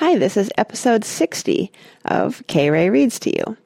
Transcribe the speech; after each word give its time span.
Hi, 0.00 0.16
this 0.16 0.38
is 0.38 0.50
episode 0.56 1.04
60 1.04 1.70
of 2.06 2.42
K. 2.46 2.70
Ray 2.70 2.88
Reads 2.88 3.18
to 3.18 3.36
You. 3.36 3.58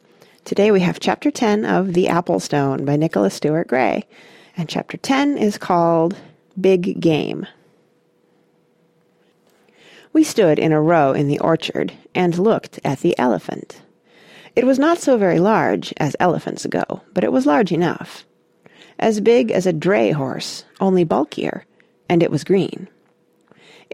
Today 0.44 0.72
we 0.72 0.80
have 0.80 0.98
chapter 0.98 1.30
10 1.30 1.64
of 1.64 1.94
The 1.94 2.08
Apple 2.08 2.40
Stone 2.40 2.84
by 2.84 2.96
Nicholas 2.96 3.34
Stuart 3.34 3.68
Gray. 3.68 4.04
And 4.56 4.68
chapter 4.68 4.96
10 4.96 5.38
is 5.38 5.58
called 5.58 6.16
Big 6.60 6.98
Game. 6.98 7.46
We 10.12 10.24
stood 10.24 10.58
in 10.58 10.72
a 10.72 10.82
row 10.82 11.12
in 11.12 11.28
the 11.28 11.38
orchard 11.38 11.92
and 12.16 12.36
looked 12.36 12.80
at 12.84 12.98
the 12.98 13.16
elephant. 13.16 13.80
It 14.56 14.66
was 14.66 14.80
not 14.80 14.98
so 14.98 15.16
very 15.16 15.38
large, 15.38 15.94
as 15.98 16.16
elephants 16.18 16.66
go, 16.66 17.00
but 17.12 17.22
it 17.22 17.30
was 17.30 17.46
large 17.46 17.70
enough. 17.70 18.24
As 18.98 19.20
big 19.20 19.52
as 19.52 19.66
a 19.66 19.72
dray 19.72 20.10
horse, 20.10 20.64
only 20.80 21.04
bulkier, 21.04 21.64
and 22.08 22.24
it 22.24 22.30
was 22.32 22.42
green. 22.42 22.88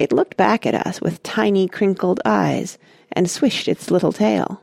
It 0.01 0.12
looked 0.12 0.39
back 0.39 0.64
at 0.64 0.75
us 0.75 0.98
with 1.03 1.23
tiny 1.23 1.69
crinkled 1.69 2.21
eyes 2.25 2.79
and 3.13 3.31
swished 3.31 3.68
its 3.68 3.90
little 3.90 4.14
tail. 4.14 4.63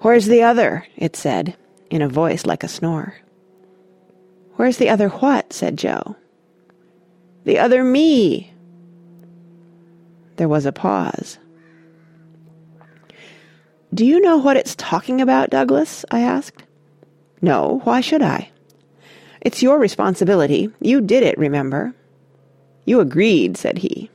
Where's 0.00 0.26
the 0.26 0.42
other? 0.42 0.88
it 0.96 1.14
said, 1.14 1.56
in 1.88 2.02
a 2.02 2.08
voice 2.08 2.44
like 2.44 2.64
a 2.64 2.68
snore. 2.68 3.14
Where's 4.56 4.78
the 4.78 4.88
other 4.88 5.08
what? 5.08 5.52
said 5.52 5.78
Joe. 5.78 6.16
The 7.44 7.60
other 7.60 7.84
me. 7.84 8.52
There 10.34 10.48
was 10.48 10.66
a 10.66 10.72
pause. 10.72 11.38
Do 13.94 14.04
you 14.04 14.20
know 14.20 14.38
what 14.38 14.56
it's 14.56 14.74
talking 14.74 15.20
about, 15.20 15.50
Douglas? 15.50 16.04
I 16.10 16.22
asked. 16.22 16.64
No, 17.40 17.80
why 17.84 18.00
should 18.00 18.22
I? 18.22 18.50
It's 19.40 19.62
your 19.62 19.78
responsibility. 19.78 20.70
You 20.80 21.00
did 21.00 21.22
it, 21.22 21.38
remember. 21.38 21.94
You 22.84 23.00
agreed, 23.00 23.56
said 23.56 23.78
he. 23.78 24.10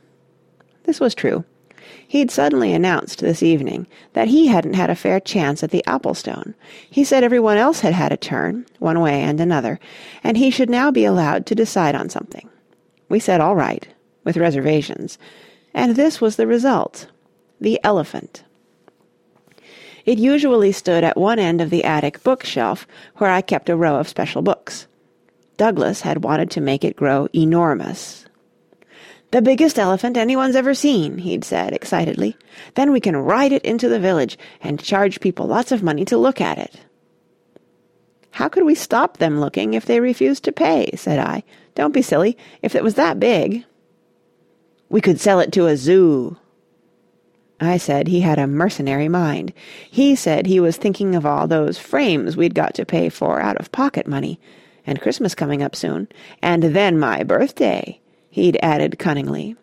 This 0.84 1.00
was 1.00 1.14
true. 1.14 1.44
He'd 2.08 2.30
suddenly 2.30 2.72
announced 2.72 3.20
this 3.20 3.42
evening 3.42 3.86
that 4.12 4.28
he 4.28 4.46
hadn't 4.46 4.74
had 4.74 4.90
a 4.90 4.94
fair 4.94 5.18
chance 5.18 5.62
at 5.62 5.70
the 5.70 5.82
Applestone. 5.86 6.54
He 6.88 7.04
said 7.04 7.24
everyone 7.24 7.56
else 7.56 7.80
had 7.80 7.92
had 7.92 8.12
a 8.12 8.16
turn, 8.16 8.66
one 8.78 9.00
way 9.00 9.22
and 9.22 9.40
another, 9.40 9.80
and 10.22 10.36
he 10.36 10.50
should 10.50 10.70
now 10.70 10.90
be 10.90 11.04
allowed 11.04 11.46
to 11.46 11.54
decide 11.54 11.94
on 11.94 12.08
something. 12.08 12.48
We 13.08 13.18
said 13.18 13.40
all 13.40 13.56
right, 13.56 13.86
with 14.24 14.36
reservations, 14.36 15.18
and 15.74 15.96
this 15.96 16.20
was 16.20 16.36
the 16.36 16.46
result. 16.46 17.08
The 17.60 17.80
elephant. 17.82 18.44
It 20.04 20.18
usually 20.18 20.70
stood 20.72 21.02
at 21.02 21.16
one 21.16 21.38
end 21.38 21.60
of 21.60 21.70
the 21.70 21.82
attic 21.82 22.22
bookshelf 22.22 22.86
where 23.16 23.30
I 23.30 23.40
kept 23.40 23.68
a 23.68 23.76
row 23.76 23.96
of 23.96 24.08
special 24.08 24.42
books. 24.42 24.86
Douglas 25.56 26.02
had 26.02 26.22
wanted 26.22 26.50
to 26.52 26.60
make 26.60 26.84
it 26.84 26.96
grow 26.96 27.28
enormous, 27.34 28.25
the 29.32 29.42
biggest 29.42 29.78
elephant 29.78 30.16
anyone's 30.16 30.54
ever 30.54 30.72
seen, 30.72 31.18
he'd 31.18 31.44
said 31.44 31.72
excitedly. 31.72 32.36
Then 32.74 32.92
we 32.92 33.00
can 33.00 33.16
ride 33.16 33.52
it 33.52 33.64
into 33.64 33.88
the 33.88 33.98
village 33.98 34.38
and 34.60 34.82
charge 34.82 35.20
people 35.20 35.46
lots 35.46 35.72
of 35.72 35.82
money 35.82 36.04
to 36.04 36.16
look 36.16 36.40
at 36.40 36.58
it. 36.58 36.80
How 38.30 38.48
could 38.48 38.64
we 38.64 38.74
stop 38.74 39.16
them 39.16 39.40
looking 39.40 39.74
if 39.74 39.84
they 39.84 39.98
refused 39.98 40.44
to 40.44 40.52
pay? 40.52 40.90
said 40.94 41.18
I. 41.18 41.42
Don't 41.74 41.92
be 41.92 42.02
silly. 42.02 42.38
If 42.62 42.74
it 42.74 42.84
was 42.84 42.94
that 42.94 43.18
big. 43.18 43.64
We 44.88 45.00
could 45.00 45.20
sell 45.20 45.40
it 45.40 45.52
to 45.52 45.66
a 45.66 45.76
zoo. 45.76 46.36
I 47.58 47.78
said 47.78 48.06
he 48.06 48.20
had 48.20 48.38
a 48.38 48.46
mercenary 48.46 49.08
mind. 49.08 49.52
He 49.90 50.14
said 50.14 50.46
he 50.46 50.60
was 50.60 50.76
thinking 50.76 51.14
of 51.14 51.26
all 51.26 51.48
those 51.48 51.78
frames 51.78 52.36
we'd 52.36 52.54
got 52.54 52.74
to 52.74 52.84
pay 52.86 53.08
for 53.08 53.40
out 53.40 53.56
of 53.56 53.72
pocket 53.72 54.06
money, 54.06 54.38
and 54.86 55.00
Christmas 55.00 55.34
coming 55.34 55.62
up 55.62 55.74
soon, 55.74 56.08
and 56.42 56.62
then 56.62 56.98
my 56.98 57.24
birthday 57.24 58.00
he'd 58.36 58.58
added 58.62 58.98
cunningly. 58.98 59.56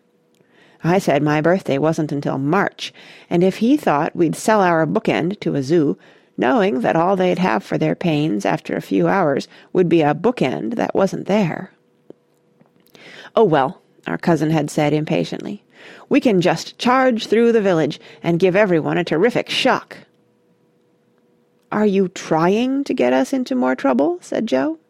I 0.82 0.98
said 0.98 1.22
my 1.22 1.40
birthday 1.40 1.78
wasn't 1.78 2.10
until 2.10 2.38
March, 2.38 2.92
and 3.30 3.44
if 3.44 3.58
he 3.58 3.76
thought 3.76 4.16
we'd 4.16 4.34
sell 4.34 4.60
our 4.60 4.84
bookend 4.84 5.38
to 5.40 5.54
a 5.54 5.62
zoo, 5.62 5.96
knowing 6.36 6.80
that 6.80 6.96
all 6.96 7.14
they'd 7.14 7.38
have 7.38 7.62
for 7.62 7.78
their 7.78 7.94
pains 7.94 8.44
after 8.44 8.74
a 8.74 8.82
few 8.82 9.06
hours 9.06 9.46
would 9.72 9.88
be 9.88 10.02
a 10.02 10.12
bookend 10.12 10.74
that 10.74 10.92
wasn't 10.92 11.26
there. 11.26 11.70
Oh, 13.36 13.44
well, 13.44 13.80
our 14.08 14.18
cousin 14.18 14.50
had 14.50 14.72
said 14.72 14.92
impatiently, 14.92 15.62
we 16.08 16.18
can 16.18 16.40
just 16.40 16.76
charge 16.76 17.28
through 17.28 17.52
the 17.52 17.62
village 17.62 18.00
and 18.24 18.40
give 18.40 18.56
everyone 18.56 18.98
a 18.98 19.04
terrific 19.04 19.48
shock. 19.48 19.98
Are 21.70 21.86
you 21.86 22.08
trying 22.08 22.82
to 22.82 22.92
get 22.92 23.12
us 23.12 23.32
into 23.32 23.54
more 23.54 23.76
trouble? 23.76 24.18
said 24.20 24.48
Joe. 24.48 24.80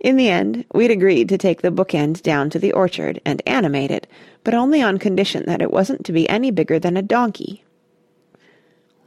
In 0.00 0.16
the 0.16 0.28
end, 0.28 0.64
we'd 0.72 0.90
agreed 0.90 1.28
to 1.28 1.38
take 1.38 1.62
the 1.62 1.72
bookend 1.72 2.22
down 2.22 2.50
to 2.50 2.58
the 2.58 2.72
orchard 2.72 3.20
and 3.24 3.42
animate 3.46 3.90
it, 3.90 4.06
but 4.44 4.54
only 4.54 4.80
on 4.80 4.98
condition 4.98 5.44
that 5.46 5.60
it 5.60 5.72
wasn't 5.72 6.04
to 6.04 6.12
be 6.12 6.28
any 6.28 6.50
bigger 6.50 6.78
than 6.78 6.96
a 6.96 7.02
donkey. 7.02 7.64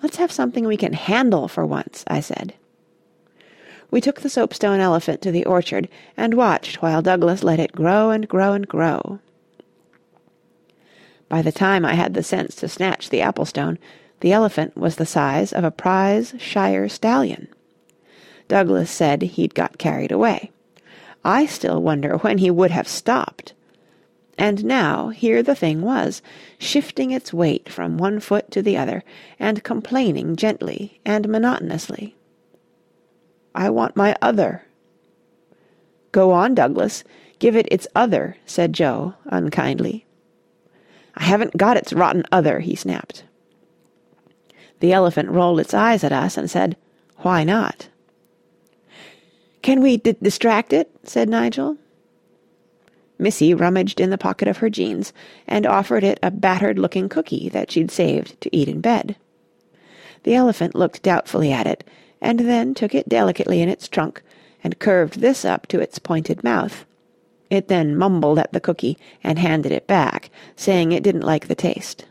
Let's 0.04 0.18
have 0.18 0.32
something 0.32 0.66
we 0.66 0.78
can 0.78 0.94
handle 0.94 1.48
for 1.48 1.66
once, 1.66 2.04
I 2.08 2.20
said. 2.20 2.56
We 3.90 4.02
took 4.02 4.22
the 4.22 4.30
soapstone 4.30 4.80
elephant 4.80 5.22
to 5.22 5.32
the 5.32 5.46
orchard 5.46 5.88
and 6.18 6.34
watched 6.34 6.82
while 6.82 7.02
Douglas 7.02 7.44
let 7.44 7.60
it 7.60 7.74
grow 7.74 8.10
and 8.10 8.28
grow 8.28 8.54
and 8.54 8.68
grow. 8.68 9.20
By 11.30 11.42
the 11.42 11.52
time 11.52 11.86
I 11.86 11.94
had 11.94 12.14
the 12.14 12.24
sense 12.24 12.56
to 12.56 12.68
snatch 12.68 13.10
the 13.10 13.22
apple 13.22 13.46
stone, 13.46 13.80
the 14.20 14.34
elephant 14.34 14.76
was 14.76 14.98
the 14.98 15.06
size 15.06 15.54
of 15.54 15.64
a 15.64 15.72
prize 15.72 16.34
Shire 16.38 16.90
stallion. 16.90 17.48
Douglas 18.48 18.92
said 18.92 19.22
he'd 19.22 19.56
got 19.56 19.78
carried 19.78 20.12
away. 20.12 20.52
I 21.24 21.46
still 21.46 21.82
wonder 21.82 22.18
when 22.18 22.40
he 22.40 22.50
would 22.50 22.72
have 22.72 22.88
stopped. 22.88 23.54
And 24.38 24.66
now 24.66 25.10
here 25.10 25.44
the 25.44 25.56
thing 25.56 25.82
was, 25.82 26.22
shifting 26.58 27.12
its 27.12 27.34
weight 27.34 27.70
from 27.70 27.98
one 27.98 28.20
foot 28.20 28.50
to 28.52 28.62
the 28.62 28.78
other, 28.78 29.04
and 29.40 29.64
complaining 29.64 30.36
gently 30.36 31.00
and 31.06 31.30
monotonously. 31.30 32.16
I 33.54 33.70
want 33.70 33.96
my 33.96 34.16
other. 34.22 34.64
Go 36.12 36.32
on, 36.32 36.56
Douglas. 36.56 37.04
Give 37.38 37.56
it 37.56 37.68
its 37.72 37.88
other, 37.96 38.38
said 38.46 38.74
Joe, 38.74 39.16
unkindly. 39.26 40.06
I 41.16 41.24
haven't 41.24 41.58
got 41.58 41.78
its 41.78 41.94
rotten 41.94 42.24
other, 42.32 42.60
he 42.60 42.76
snapped. 42.76 43.24
The 44.80 44.94
elephant 44.94 45.30
rolled 45.30 45.60
its 45.60 45.74
eyes 45.74 46.04
at 46.04 46.12
us 46.12 46.38
and 46.38 46.50
said, 46.50 46.78
Why 47.18 47.44
not? 47.44 47.90
Can 49.62 49.82
we 49.82 49.98
d- 49.98 50.16
distract 50.22 50.74
it? 50.74 50.90
said 51.04 51.30
Nigel. 51.30 51.78
Missy 53.20 53.54
rummaged 53.54 54.00
in 54.00 54.10
the 54.10 54.18
pocket 54.18 54.48
of 54.48 54.58
her 54.58 54.70
jeans 54.70 55.14
and 55.48 55.68
offered 55.68 56.04
it 56.04 56.20
a 56.24 56.32
battered-looking 56.32 57.08
cookie 57.10 57.50
that 57.50 57.70
she'd 57.70 57.92
saved 57.92 58.42
to 58.42 58.56
eat 58.56 58.68
in 58.68 58.82
bed. 58.82 59.16
The 60.24 60.34
elephant 60.34 60.74
looked 60.74 61.04
doubtfully 61.04 61.52
at 61.52 61.68
it, 61.68 61.84
and 62.20 62.40
then 62.42 62.74
took 62.74 62.96
it 62.96 63.10
delicately 63.10 63.62
in 63.62 63.70
its 63.70 63.88
trunk 63.88 64.24
and 64.64 64.80
curved 64.80 65.20
this 65.20 65.46
up 65.46 65.68
to 65.68 65.80
its 65.80 66.00
pointed 66.00 66.44
mouth. 66.44 66.86
It 67.50 67.68
then 67.68 67.96
mumbled 67.96 68.40
at 68.40 68.54
the 68.54 68.60
cookie 68.60 68.98
and 69.24 69.38
handed 69.38 69.72
it 69.72 69.88
back, 69.88 70.30
saying 70.56 70.92
it 70.92 71.04
didn't 71.04 71.22
like 71.22 71.48
the 71.48 71.56
taste. 71.56 72.06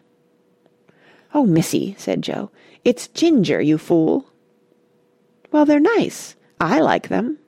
Oh, 1.33 1.47
Missy, 1.47 1.95
said 1.99 2.23
Joe, 2.23 2.51
it's 2.85 3.09
ginger, 3.09 3.61
you 3.61 3.79
fool. 3.79 4.27
Well, 5.51 5.65
they're 5.65 5.81
nice. 5.81 6.37
I 6.61 6.81
like 6.81 7.09
them. 7.09 7.39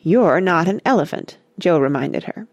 You're 0.00 0.40
not 0.40 0.66
an 0.66 0.80
elephant, 0.84 1.38
Joe 1.58 1.78
reminded 1.78 2.24
her. 2.24 2.48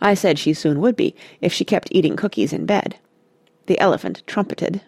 I 0.00 0.14
said 0.14 0.38
she 0.38 0.54
soon 0.54 0.80
would 0.80 0.96
be, 0.96 1.14
if 1.40 1.52
she 1.52 1.64
kept 1.64 1.88
eating 1.92 2.16
cookies 2.16 2.52
in 2.52 2.66
bed. 2.66 2.96
The 3.66 3.78
elephant 3.78 4.22
trumpeted. 4.26 4.82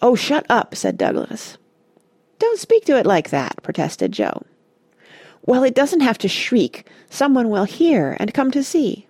Oh, 0.00 0.14
shut 0.14 0.46
up, 0.48 0.74
said 0.74 0.96
Douglas. 0.96 1.58
Don't 2.38 2.60
speak 2.60 2.84
to 2.84 2.96
it 2.96 3.06
like 3.06 3.30
that, 3.30 3.62
protested 3.62 4.12
Joe. 4.12 4.42
Well, 5.44 5.64
it 5.64 5.74
doesn't 5.74 6.00
have 6.00 6.18
to 6.18 6.28
shriek. 6.28 6.86
Someone 7.10 7.50
will 7.50 7.64
hear 7.64 8.16
and 8.20 8.34
come 8.34 8.50
to 8.52 8.62
see. 8.62 9.06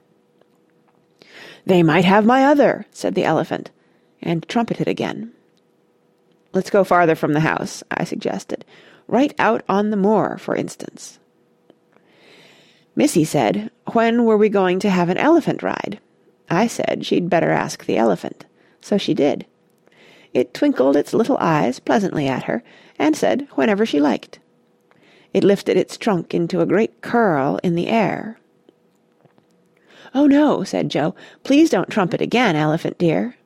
They 1.67 1.83
might 1.83 2.05
have 2.05 2.25
my 2.25 2.45
other, 2.45 2.87
said 2.93 3.15
the 3.15 3.25
elephant, 3.25 3.71
and 4.23 4.49
trumpeted 4.49 4.87
again. 4.89 5.33
Let's 6.53 6.71
go 6.71 6.85
farther 6.85 7.15
from 7.15 7.33
the 7.33 7.41
house, 7.41 7.83
I 7.91 8.05
suggested. 8.05 8.65
Right 9.09 9.35
out 9.39 9.63
on 9.69 9.91
the 9.91 9.97
moor, 9.97 10.39
for 10.39 10.55
instance. 10.57 11.19
Missy 12.95 13.25
said, 13.25 13.71
when 13.93 14.25
were 14.25 14.37
we 14.37 14.49
going 14.49 14.79
to 14.81 14.91
have 14.91 15.09
an 15.09 15.19
elephant 15.19 15.63
ride? 15.63 16.01
I 16.49 16.67
said 16.67 17.05
she'd 17.05 17.31
better 17.31 17.51
ask 17.51 17.85
the 17.85 17.99
elephant. 17.99 18.47
So 18.81 18.99
she 18.99 19.15
did. 19.15 19.47
It 20.33 20.55
twinkled 20.55 20.97
its 20.97 21.15
little 21.15 21.37
eyes 21.39 21.79
pleasantly 21.79 22.27
at 22.27 22.45
her, 22.45 22.63
and 22.99 23.17
said 23.17 23.49
whenever 23.53 23.85
she 23.85 24.01
liked. 24.01 24.39
It 25.33 25.45
lifted 25.45 25.77
its 25.77 25.97
trunk 25.97 26.35
into 26.35 26.61
a 26.61 26.67
great 26.67 27.01
curl 27.01 27.61
in 27.63 27.75
the 27.75 27.89
air. 27.89 28.39
Oh, 30.15 30.27
no, 30.27 30.65
said 30.65 30.89
Joe. 30.89 31.15
Please 31.45 31.69
don't 31.69 31.91
trumpet 31.91 32.21
again, 32.23 32.57
elephant 32.57 32.97
dear. 32.97 33.37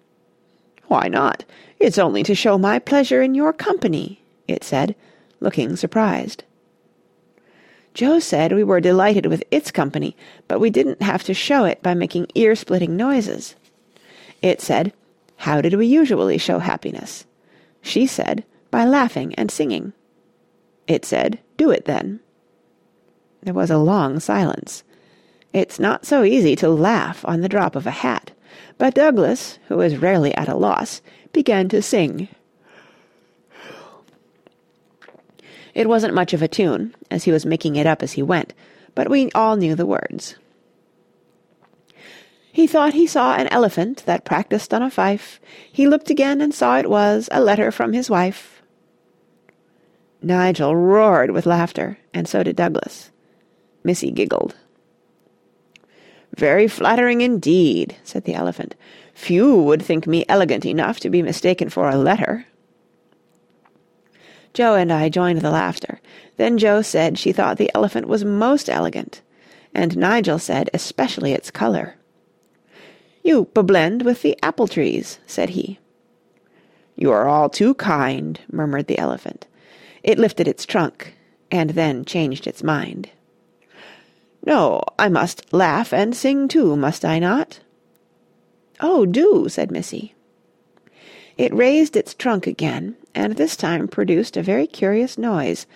Why 0.87 1.09
not? 1.09 1.45
It's 1.81 1.99
only 1.99 2.23
to 2.23 2.35
show 2.35 2.59
my 2.59 2.79
pleasure 2.79 3.23
in 3.23 3.35
your 3.35 3.53
company, 3.53 4.23
it 4.47 4.63
said, 4.63 4.95
looking 5.41 5.77
surprised. 5.77 6.45
Joe 7.93 8.21
said 8.21 8.53
we 8.53 8.63
were 8.63 8.81
delighted 8.81 9.27
with 9.27 9.43
its 9.51 9.71
company, 9.71 10.17
but 10.47 10.61
we 10.61 10.71
didn't 10.71 11.03
have 11.03 11.25
to 11.25 11.35
show 11.35 11.65
it 11.65 11.83
by 11.83 11.95
making 11.95 12.29
ear-splitting 12.35 12.97
noises. 12.97 13.57
It 14.43 14.61
said, 14.61 14.93
How 15.39 15.61
did 15.61 15.75
we 15.75 15.87
usually 15.87 16.39
show 16.39 16.61
happiness? 16.61 17.27
She 17.83 18.07
said, 18.07 18.45
By 18.71 18.85
laughing 18.85 19.35
and 19.35 19.51
singing. 19.51 19.93
It 20.87 21.05
said, 21.05 21.41
Do 21.57 21.71
it 21.71 21.85
then. 21.85 22.21
There 23.43 23.55
was 23.55 23.71
a 23.71 23.79
long 23.79 24.21
silence. 24.21 24.85
It's 25.53 25.81
not 25.81 26.07
so 26.07 26.23
easy 26.23 26.55
to 26.57 26.69
laugh 26.69 27.25
on 27.25 27.41
the 27.41 27.49
drop 27.49 27.75
of 27.75 27.87
a 27.87 27.91
hat, 27.91 28.31
but 28.79 28.95
Douglas, 28.95 29.59
who 29.67 29.79
was 29.79 29.97
rarely 29.97 30.35
at 30.37 30.49
a 30.49 30.57
loss, 30.57 31.03
began 31.33 31.69
to 31.71 31.83
sing. 31.83 32.29
It 35.75 35.89
wasn't 35.89 36.15
much 36.15 36.33
of 36.33 36.43
a 36.43 36.49
tune, 36.49 36.95
as 37.11 37.25
he 37.25 37.33
was 37.33 37.47
making 37.47 37.77
it 37.77 37.87
up 37.87 38.03
as 38.03 38.13
he 38.13 38.23
went, 38.23 38.55
but 38.95 39.09
we 39.09 39.31
all 39.33 39.57
knew 39.57 39.75
the 39.75 39.87
words. 39.87 40.37
He 42.53 42.67
thought 42.67 42.95
he 42.95 43.07
saw 43.07 43.35
an 43.37 43.47
elephant 43.49 44.03
that 44.07 44.25
practised 44.25 44.75
on 44.75 44.83
a 44.83 44.91
fife. 44.91 45.41
He 45.73 45.87
looked 45.87 46.11
again 46.11 46.41
and 46.41 46.53
saw 46.53 46.79
it 46.79 46.91
was 46.91 47.29
a 47.31 47.41
letter 47.41 47.71
from 47.71 47.93
his 47.93 48.11
wife. 48.11 48.63
Nigel 50.23 50.75
roared 50.77 51.31
with 51.31 51.47
laughter, 51.47 51.99
and 52.13 52.29
so 52.29 52.43
did 52.43 52.57
Douglas. 52.57 53.11
Missy 53.85 54.11
giggled. 54.11 54.57
Very 56.37 56.69
flattering 56.69 57.21
indeed, 57.21 57.97
said 58.05 58.25
the 58.25 58.35
elephant. 58.35 58.75
Few 59.15 59.55
would 59.55 59.83
think 59.83 60.07
me 60.07 60.25
elegant 60.29 60.67
enough 60.67 61.01
to 61.01 61.11
be 61.11 61.23
mistaken 61.23 61.69
for 61.69 61.89
a 61.89 61.97
letter. 61.97 62.47
Joe 64.53 64.75
and 64.75 64.93
I 64.93 65.09
joined 65.09 65.41
the 65.41 65.51
laughter. 65.51 66.01
Then 66.37 66.59
Joe 66.59 66.83
said 66.83 67.19
she 67.19 67.33
thought 67.33 67.57
the 67.59 67.71
elephant 67.75 68.09
was 68.09 68.25
most 68.25 68.69
elegant, 68.69 69.23
and 69.75 69.97
Nigel 69.97 70.39
said 70.39 70.71
especially 70.75 71.33
its 71.33 71.51
colour. 71.51 71.97
You 73.23 73.47
blend 73.55 74.03
with 74.03 74.23
the 74.23 74.39
apple 74.43 74.67
trees, 74.67 75.19
said 75.27 75.51
he. 75.51 75.79
You 76.97 77.13
are 77.13 77.29
all 77.29 77.49
too 77.49 77.75
kind, 77.75 78.41
murmured 78.51 78.87
the 78.87 78.99
elephant. 78.99 79.47
It 80.03 80.19
lifted 80.19 80.49
its 80.49 80.67
trunk, 80.67 81.15
and 81.51 81.71
then 81.71 82.05
changed 82.05 82.47
its 82.47 82.63
mind. 82.63 83.11
No, 84.45 84.83
I 84.99 85.09
must 85.09 85.53
laugh 85.53 85.93
and 85.93 86.17
sing 86.17 86.49
too, 86.49 86.77
must 86.77 87.05
I 87.05 87.19
not? 87.19 87.61
Oh, 88.81 89.05
do, 89.05 89.47
said 89.49 89.71
Missy. 89.71 90.15
It 91.41 91.55
raised 91.55 91.97
its 91.97 92.13
trunk 92.13 92.47
again, 92.47 92.97
and 93.15 93.35
this 93.35 93.57
time 93.57 93.89
produced 93.89 94.37
a 94.37 94.43
very 94.43 94.67
curious 94.67 95.17
noise, 95.17 95.67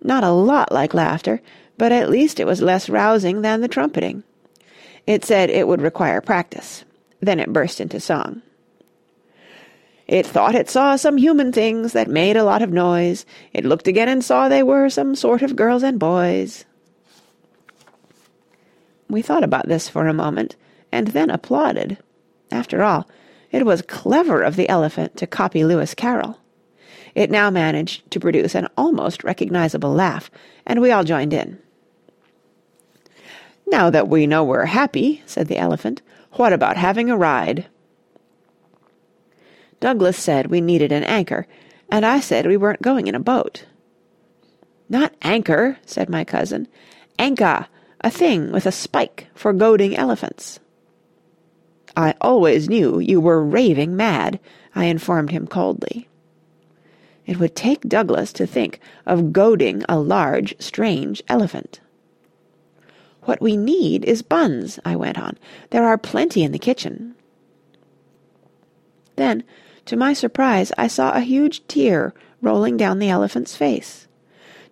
not 0.00 0.22
a 0.22 0.30
lot 0.30 0.70
like 0.70 0.94
laughter, 0.94 1.40
but 1.76 1.90
at 1.90 2.08
least 2.08 2.38
it 2.38 2.46
was 2.46 2.62
less 2.62 2.88
rousing 2.88 3.42
than 3.42 3.60
the 3.60 3.66
trumpeting. 3.66 4.22
It 5.08 5.24
said 5.24 5.50
it 5.50 5.66
would 5.66 5.82
require 5.82 6.20
practice. 6.20 6.84
Then 7.18 7.40
it 7.40 7.52
burst 7.52 7.80
into 7.80 7.98
song. 7.98 8.42
It 10.06 10.24
thought 10.24 10.54
it 10.54 10.70
saw 10.70 10.94
some 10.94 11.16
human 11.16 11.50
things 11.50 11.94
that 11.94 12.06
made 12.06 12.36
a 12.36 12.44
lot 12.44 12.62
of 12.62 12.70
noise. 12.70 13.26
It 13.52 13.64
looked 13.64 13.88
again 13.88 14.08
and 14.08 14.24
saw 14.24 14.48
they 14.48 14.62
were 14.62 14.88
some 14.88 15.16
sort 15.16 15.42
of 15.42 15.56
girls 15.56 15.82
and 15.82 15.98
boys. 15.98 16.64
We 19.08 19.22
thought 19.22 19.42
about 19.42 19.66
this 19.66 19.88
for 19.88 20.06
a 20.06 20.14
moment, 20.14 20.54
and 20.92 21.08
then 21.08 21.28
applauded. 21.28 21.98
After 22.52 22.84
all, 22.84 23.08
it 23.50 23.64
was 23.64 23.82
clever 23.82 24.42
of 24.42 24.56
the 24.56 24.68
elephant 24.68 25.16
to 25.16 25.26
copy 25.26 25.64
Lewis 25.64 25.94
Carroll. 25.94 26.38
It 27.14 27.30
now 27.30 27.50
managed 27.50 28.10
to 28.10 28.20
produce 28.20 28.54
an 28.54 28.68
almost 28.76 29.24
recognizable 29.24 29.92
laugh, 29.92 30.30
and 30.66 30.80
we 30.80 30.90
all 30.90 31.04
joined 31.04 31.32
in. 31.32 31.58
Now 33.66 33.90
that 33.90 34.08
we 34.08 34.26
know 34.26 34.44
we're 34.44 34.66
happy, 34.66 35.22
said 35.26 35.48
the 35.48 35.58
elephant, 35.58 36.02
what 36.32 36.52
about 36.52 36.76
having 36.76 37.10
a 37.10 37.16
ride? 37.16 37.66
Douglas 39.80 40.16
said 40.16 40.46
we 40.46 40.60
needed 40.60 40.92
an 40.92 41.04
anchor, 41.04 41.46
and 41.90 42.04
I 42.04 42.20
said 42.20 42.46
we 42.46 42.56
weren't 42.56 42.82
going 42.82 43.06
in 43.06 43.14
a 43.14 43.20
boat. 43.20 43.64
Not 44.88 45.14
anchor, 45.22 45.78
said 45.84 46.08
my 46.08 46.24
cousin. 46.24 46.68
Anka, 47.18 47.66
a 48.00 48.10
thing 48.10 48.52
with 48.52 48.66
a 48.66 48.72
spike 48.72 49.28
for 49.34 49.52
goading 49.52 49.96
elephants. 49.96 50.60
I 51.98 52.14
always 52.20 52.68
knew 52.68 53.00
you 53.00 53.20
were 53.20 53.44
raving 53.44 53.96
mad, 53.96 54.38
I 54.72 54.84
informed 54.84 55.32
him 55.32 55.48
coldly. 55.48 56.08
It 57.26 57.40
would 57.40 57.56
take 57.56 57.88
Douglas 57.88 58.32
to 58.34 58.46
think 58.46 58.78
of 59.04 59.32
goading 59.32 59.82
a 59.88 59.98
large, 59.98 60.54
strange 60.60 61.24
elephant. 61.26 61.80
What 63.22 63.42
we 63.42 63.56
need 63.56 64.04
is 64.04 64.22
buns, 64.22 64.78
I 64.84 64.94
went 64.94 65.18
on. 65.18 65.38
There 65.70 65.82
are 65.82 65.98
plenty 65.98 66.44
in 66.44 66.52
the 66.52 66.58
kitchen. 66.60 67.16
Then, 69.16 69.42
to 69.86 69.96
my 69.96 70.12
surprise, 70.12 70.70
I 70.78 70.86
saw 70.86 71.10
a 71.14 71.20
huge 71.20 71.66
tear 71.66 72.14
rolling 72.40 72.76
down 72.76 73.00
the 73.00 73.10
elephant's 73.10 73.56
face. 73.56 74.06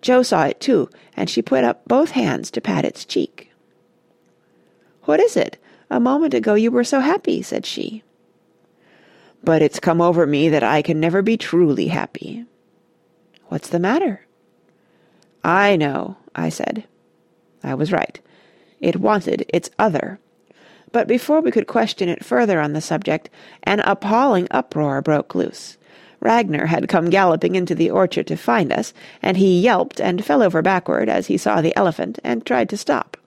Joe 0.01 0.23
saw 0.23 0.45
it 0.45 0.61
too, 0.61 0.89
and 1.17 1.29
she 1.29 1.41
put 1.41 1.65
up 1.65 1.85
both 1.89 2.11
hands 2.11 2.49
to 2.51 2.61
pat 2.61 2.85
its 2.85 3.03
cheek. 3.03 3.51
What 5.03 5.19
is 5.19 5.35
it? 5.35 5.57
A 5.89 5.99
moment 5.99 6.33
ago 6.33 6.53
you 6.55 6.71
were 6.71 6.83
so 6.83 6.99
happy, 6.99 7.41
said 7.41 7.65
she. 7.65 8.03
But 9.43 9.61
it's 9.61 9.79
come 9.79 10.01
over 10.01 10.25
me 10.25 10.49
that 10.49 10.63
I 10.63 10.81
can 10.81 10.99
never 10.99 11.21
be 11.21 11.37
truly 11.37 11.87
happy. 11.87 12.45
What's 13.47 13.69
the 13.69 13.79
matter? 13.79 14.25
I 15.43 15.77
know, 15.77 16.17
I 16.35 16.49
said. 16.49 16.85
I 17.63 17.73
was 17.73 17.91
right. 17.91 18.19
It 18.79 18.97
wanted 18.97 19.45
its 19.49 19.69
other. 19.79 20.19
But 20.91 21.07
before 21.07 21.41
we 21.41 21.51
could 21.51 21.67
question 21.67 22.09
it 22.09 22.25
further 22.25 22.59
on 22.59 22.73
the 22.73 22.81
subject, 22.81 23.29
an 23.63 23.79
appalling 23.81 24.47
uproar 24.51 25.01
broke 25.01 25.35
loose. 25.35 25.77
Ragnar 26.19 26.65
had 26.65 26.89
come 26.89 27.09
galloping 27.09 27.55
into 27.55 27.75
the 27.75 27.89
orchard 27.89 28.27
to 28.27 28.35
find 28.35 28.73
us, 28.73 28.93
and 29.21 29.37
he 29.37 29.61
yelped 29.61 30.01
and 30.01 30.25
fell 30.25 30.41
over 30.41 30.61
backward 30.61 31.09
as 31.09 31.27
he 31.27 31.37
saw 31.37 31.61
the 31.61 31.75
elephant 31.75 32.19
and 32.23 32.45
tried 32.45 32.69
to 32.69 32.77
stop. 32.77 33.17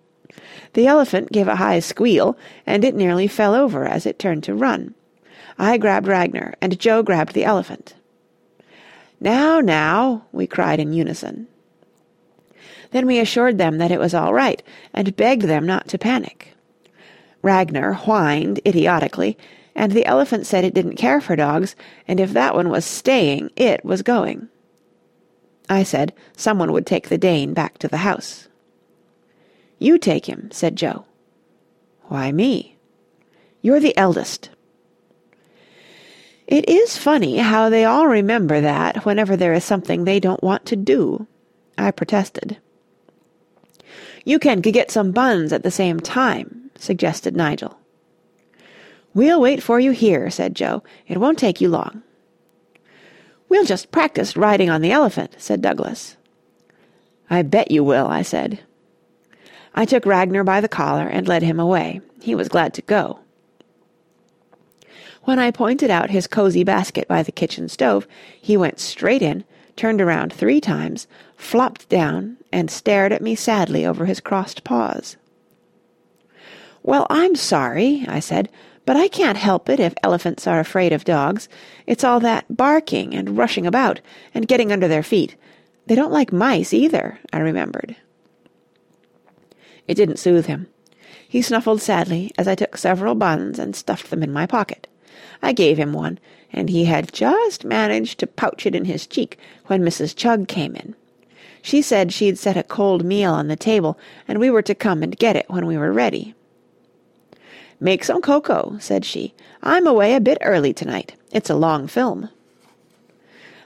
The 0.72 0.86
elephant 0.86 1.32
gave 1.32 1.48
a 1.48 1.56
high 1.56 1.80
squeal, 1.80 2.38
and 2.66 2.84
it 2.84 2.94
nearly 2.94 3.26
fell 3.26 3.54
over 3.54 3.86
as 3.86 4.06
it 4.06 4.18
turned 4.18 4.44
to 4.44 4.54
run. 4.54 4.94
I 5.58 5.78
grabbed 5.78 6.06
Ragnar, 6.06 6.54
and 6.60 6.78
Joe 6.78 7.02
grabbed 7.02 7.34
the 7.34 7.44
elephant. 7.44 7.94
Now, 9.20 9.60
now, 9.60 10.26
we 10.32 10.46
cried 10.46 10.80
in 10.80 10.92
unison. 10.92 11.48
Then 12.92 13.06
we 13.06 13.18
assured 13.18 13.58
them 13.58 13.78
that 13.78 13.90
it 13.90 14.00
was 14.00 14.14
all 14.14 14.32
right, 14.32 14.62
and 14.94 15.16
begged 15.16 15.42
them 15.42 15.66
not 15.66 15.88
to 15.88 15.98
panic. 15.98 16.54
Ragnar 17.42 17.92
whined 17.94 18.60
idiotically, 18.66 19.36
and 19.74 19.92
the 19.92 20.06
elephant 20.06 20.46
said 20.46 20.64
it 20.64 20.74
didn't 20.74 20.96
care 20.96 21.20
for 21.20 21.36
dogs, 21.36 21.76
and 22.08 22.20
if 22.20 22.32
that 22.32 22.54
one 22.54 22.68
was 22.68 22.84
staying, 22.84 23.50
it 23.56 23.84
was 23.84 24.02
going. 24.02 24.48
I 25.68 25.84
said 25.84 26.12
someone 26.36 26.72
would 26.72 26.86
take 26.86 27.08
the 27.08 27.18
Dane 27.18 27.54
back 27.54 27.78
to 27.78 27.88
the 27.88 27.98
house. 27.98 28.48
You 29.80 29.98
take 29.98 30.26
him, 30.26 30.50
said 30.52 30.76
Joe. 30.76 31.06
Why 32.02 32.30
me? 32.30 32.76
You're 33.62 33.80
the 33.80 33.96
eldest. 33.96 34.50
It 36.46 36.68
is 36.68 36.98
funny 36.98 37.38
how 37.38 37.70
they 37.70 37.84
all 37.84 38.06
remember 38.06 38.60
that 38.60 39.06
whenever 39.06 39.36
there 39.36 39.54
is 39.54 39.64
something 39.64 40.04
they 40.04 40.20
don't 40.20 40.42
want 40.42 40.66
to 40.66 40.76
do. 40.76 41.26
I 41.78 41.90
protested. 41.92 42.58
You 44.24 44.38
can 44.38 44.60
g 44.60 44.70
get 44.70 44.90
some 44.90 45.12
buns 45.12 45.50
at 45.52 45.62
the 45.62 45.70
same 45.70 45.98
time, 45.98 46.70
suggested 46.76 47.34
Nigel. 47.34 47.78
We'll 49.14 49.40
wait 49.40 49.62
for 49.62 49.80
you 49.80 49.92
here, 49.92 50.28
said 50.30 50.54
Joe. 50.54 50.82
It 51.08 51.18
won't 51.18 51.38
take 51.38 51.60
you 51.60 51.70
long. 51.70 52.02
We'll 53.48 53.64
just 53.64 53.90
practice 53.90 54.36
riding 54.36 54.68
on 54.68 54.82
the 54.82 54.92
elephant, 54.92 55.36
said 55.38 55.62
Douglas. 55.62 56.16
I 57.30 57.42
bet 57.42 57.70
you 57.70 57.82
will, 57.82 58.08
I 58.08 58.22
said. 58.22 58.60
I 59.74 59.84
took 59.84 60.06
Ragnar 60.06 60.44
by 60.44 60.60
the 60.60 60.68
collar 60.68 61.06
and 61.06 61.28
led 61.28 61.42
him 61.42 61.60
away. 61.60 62.00
He 62.20 62.34
was 62.34 62.48
glad 62.48 62.74
to 62.74 62.82
go. 62.82 63.20
When 65.24 65.38
I 65.38 65.50
pointed 65.50 65.90
out 65.90 66.10
his 66.10 66.26
cosy 66.26 66.64
basket 66.64 67.06
by 67.06 67.22
the 67.22 67.32
kitchen 67.32 67.68
stove, 67.68 68.08
he 68.40 68.56
went 68.56 68.80
straight 68.80 69.22
in, 69.22 69.44
turned 69.76 70.00
around 70.00 70.32
three 70.32 70.60
times, 70.60 71.06
flopped 71.36 71.88
down, 71.88 72.38
and 72.52 72.70
stared 72.70 73.12
at 73.12 73.22
me 73.22 73.34
sadly 73.34 73.84
over 73.86 74.06
his 74.06 74.20
crossed 74.20 74.64
paws. 74.64 75.16
Well, 76.82 77.06
I'm 77.10 77.36
sorry, 77.36 78.04
I 78.08 78.20
said, 78.20 78.48
but 78.86 78.96
I 78.96 79.08
can't 79.08 79.36
help 79.36 79.68
it 79.68 79.78
if 79.78 79.94
elephants 80.02 80.46
are 80.46 80.58
afraid 80.58 80.92
of 80.92 81.04
dogs. 81.04 81.48
It's 81.86 82.02
all 82.02 82.18
that 82.20 82.56
barking 82.56 83.14
and 83.14 83.36
rushing 83.36 83.66
about 83.66 84.00
and 84.34 84.48
getting 84.48 84.72
under 84.72 84.88
their 84.88 85.02
feet. 85.02 85.36
They 85.86 85.94
don't 85.94 86.12
like 86.12 86.32
mice 86.32 86.72
either, 86.72 87.18
I 87.32 87.38
remembered. 87.38 87.96
It 89.90 89.96
didn't 89.96 90.20
soothe 90.20 90.46
him. 90.46 90.68
He 91.26 91.42
snuffled 91.42 91.82
sadly 91.82 92.30
as 92.38 92.46
I 92.46 92.54
took 92.54 92.76
several 92.76 93.16
buns 93.16 93.58
and 93.58 93.74
stuffed 93.74 94.08
them 94.08 94.22
in 94.22 94.32
my 94.32 94.46
pocket. 94.46 94.86
I 95.42 95.52
gave 95.52 95.78
him 95.78 95.92
one, 95.92 96.20
and 96.52 96.70
he 96.70 96.84
had 96.84 97.12
just 97.12 97.64
managed 97.64 98.20
to 98.20 98.28
pouch 98.28 98.66
it 98.66 98.76
in 98.76 98.84
his 98.84 99.04
cheek 99.04 99.36
when 99.66 99.82
Mrs. 99.82 100.14
Chugg 100.14 100.46
came 100.46 100.76
in. 100.76 100.94
She 101.60 101.82
said 101.82 102.12
she'd 102.12 102.38
set 102.38 102.56
a 102.56 102.62
cold 102.62 103.04
meal 103.04 103.32
on 103.32 103.48
the 103.48 103.56
table, 103.56 103.98
and 104.28 104.38
we 104.38 104.48
were 104.48 104.62
to 104.62 104.76
come 104.76 105.02
and 105.02 105.18
get 105.18 105.34
it 105.34 105.50
when 105.50 105.66
we 105.66 105.76
were 105.76 105.92
ready. 105.92 106.36
Make 107.80 108.04
some 108.04 108.22
cocoa, 108.22 108.76
said 108.78 109.04
she. 109.04 109.34
I'm 109.60 109.88
away 109.88 110.14
a 110.14 110.20
bit 110.20 110.38
early 110.40 110.72
tonight. 110.72 111.16
It's 111.32 111.50
a 111.50 111.56
long 111.56 111.88
film. 111.88 112.28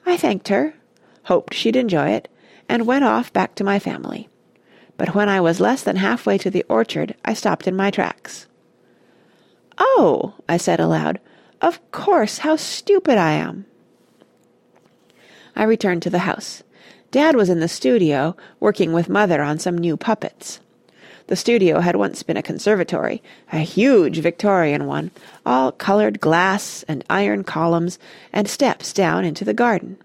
I 0.06 0.16
thanked 0.16 0.48
her, 0.48 0.72
hoped 1.24 1.52
she'd 1.52 1.76
enjoy 1.76 2.12
it, 2.12 2.28
and 2.66 2.86
went 2.86 3.04
off 3.04 3.30
back 3.30 3.54
to 3.56 3.64
my 3.64 3.78
family. 3.78 4.30
But 4.96 5.14
when 5.14 5.28
I 5.28 5.40
was 5.40 5.60
less 5.60 5.82
than 5.82 5.96
halfway 5.96 6.38
to 6.38 6.50
the 6.50 6.64
orchard, 6.68 7.14
I 7.24 7.34
stopped 7.34 7.66
in 7.66 7.74
my 7.74 7.90
tracks. 7.90 8.46
"Oh!" 9.76 10.34
I 10.48 10.56
said 10.56 10.78
aloud. 10.78 11.18
"Of 11.60 11.80
course! 11.90 12.38
How 12.38 12.56
stupid 12.56 13.18
I 13.18 13.32
am!" 13.32 13.66
I 15.56 15.64
returned 15.64 16.02
to 16.02 16.10
the 16.10 16.20
house. 16.20 16.62
Dad 17.10 17.36
was 17.36 17.48
in 17.48 17.60
the 17.60 17.68
studio, 17.68 18.36
working 18.60 18.92
with 18.92 19.08
Mother 19.08 19.42
on 19.42 19.58
some 19.58 19.78
new 19.78 19.96
puppets. 19.96 20.60
The 21.26 21.36
studio 21.36 21.80
had 21.80 21.96
once 21.96 22.22
been 22.22 22.36
a 22.36 22.42
conservatory, 22.42 23.22
a 23.52 23.58
huge 23.58 24.18
Victorian 24.18 24.86
one, 24.86 25.10
all 25.46 25.72
coloured 25.72 26.20
glass 26.20 26.84
and 26.86 27.04
iron 27.08 27.44
columns 27.44 27.98
and 28.32 28.48
steps 28.48 28.92
down 28.92 29.24
into 29.24 29.44
the 29.44 29.54
garden. 29.54 29.96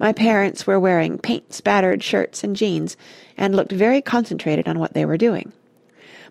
My 0.00 0.14
parents 0.14 0.66
were 0.66 0.80
wearing 0.80 1.18
paint-spattered 1.18 2.02
shirts 2.02 2.42
and 2.42 2.56
jeans, 2.56 2.96
and 3.36 3.54
looked 3.54 3.70
very 3.70 4.00
concentrated 4.00 4.66
on 4.66 4.78
what 4.78 4.94
they 4.94 5.04
were 5.04 5.18
doing. 5.18 5.52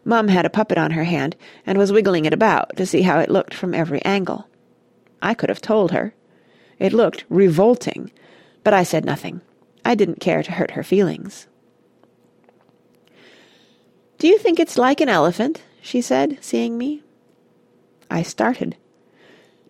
Mum 0.03 0.27
had 0.27 0.43
a 0.43 0.49
puppet 0.49 0.79
on 0.79 0.91
her 0.91 1.03
hand, 1.03 1.35
and 1.67 1.77
was 1.77 1.91
wiggling 1.91 2.25
it 2.25 2.33
about 2.33 2.75
to 2.77 2.85
see 2.87 3.03
how 3.03 3.19
it 3.19 3.29
looked 3.29 3.53
from 3.53 3.75
every 3.75 4.03
angle. 4.03 4.47
I 5.21 5.35
could 5.35 5.49
have 5.49 5.61
told 5.61 5.91
her. 5.91 6.15
It 6.79 6.93
looked 6.93 7.25
revolting, 7.29 8.11
but 8.63 8.73
I 8.73 8.81
said 8.81 9.05
nothing. 9.05 9.41
I 9.85 9.93
didn't 9.93 10.19
care 10.19 10.41
to 10.41 10.51
hurt 10.53 10.71
her 10.71 10.83
feelings. 10.83 11.47
"Do 14.17 14.27
you 14.27 14.39
think 14.39 14.59
it's 14.59 14.79
like 14.79 14.99
an 14.99 15.09
elephant?" 15.09 15.61
she 15.79 16.01
said, 16.01 16.39
seeing 16.41 16.75
me. 16.75 17.03
I 18.09 18.23
started. 18.23 18.77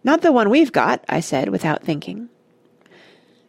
"Not 0.05 0.21
the 0.21 0.31
one 0.31 0.49
we've 0.49 0.71
got," 0.71 1.03
I 1.09 1.19
said, 1.19 1.49
without 1.49 1.83
thinking. 1.83 2.29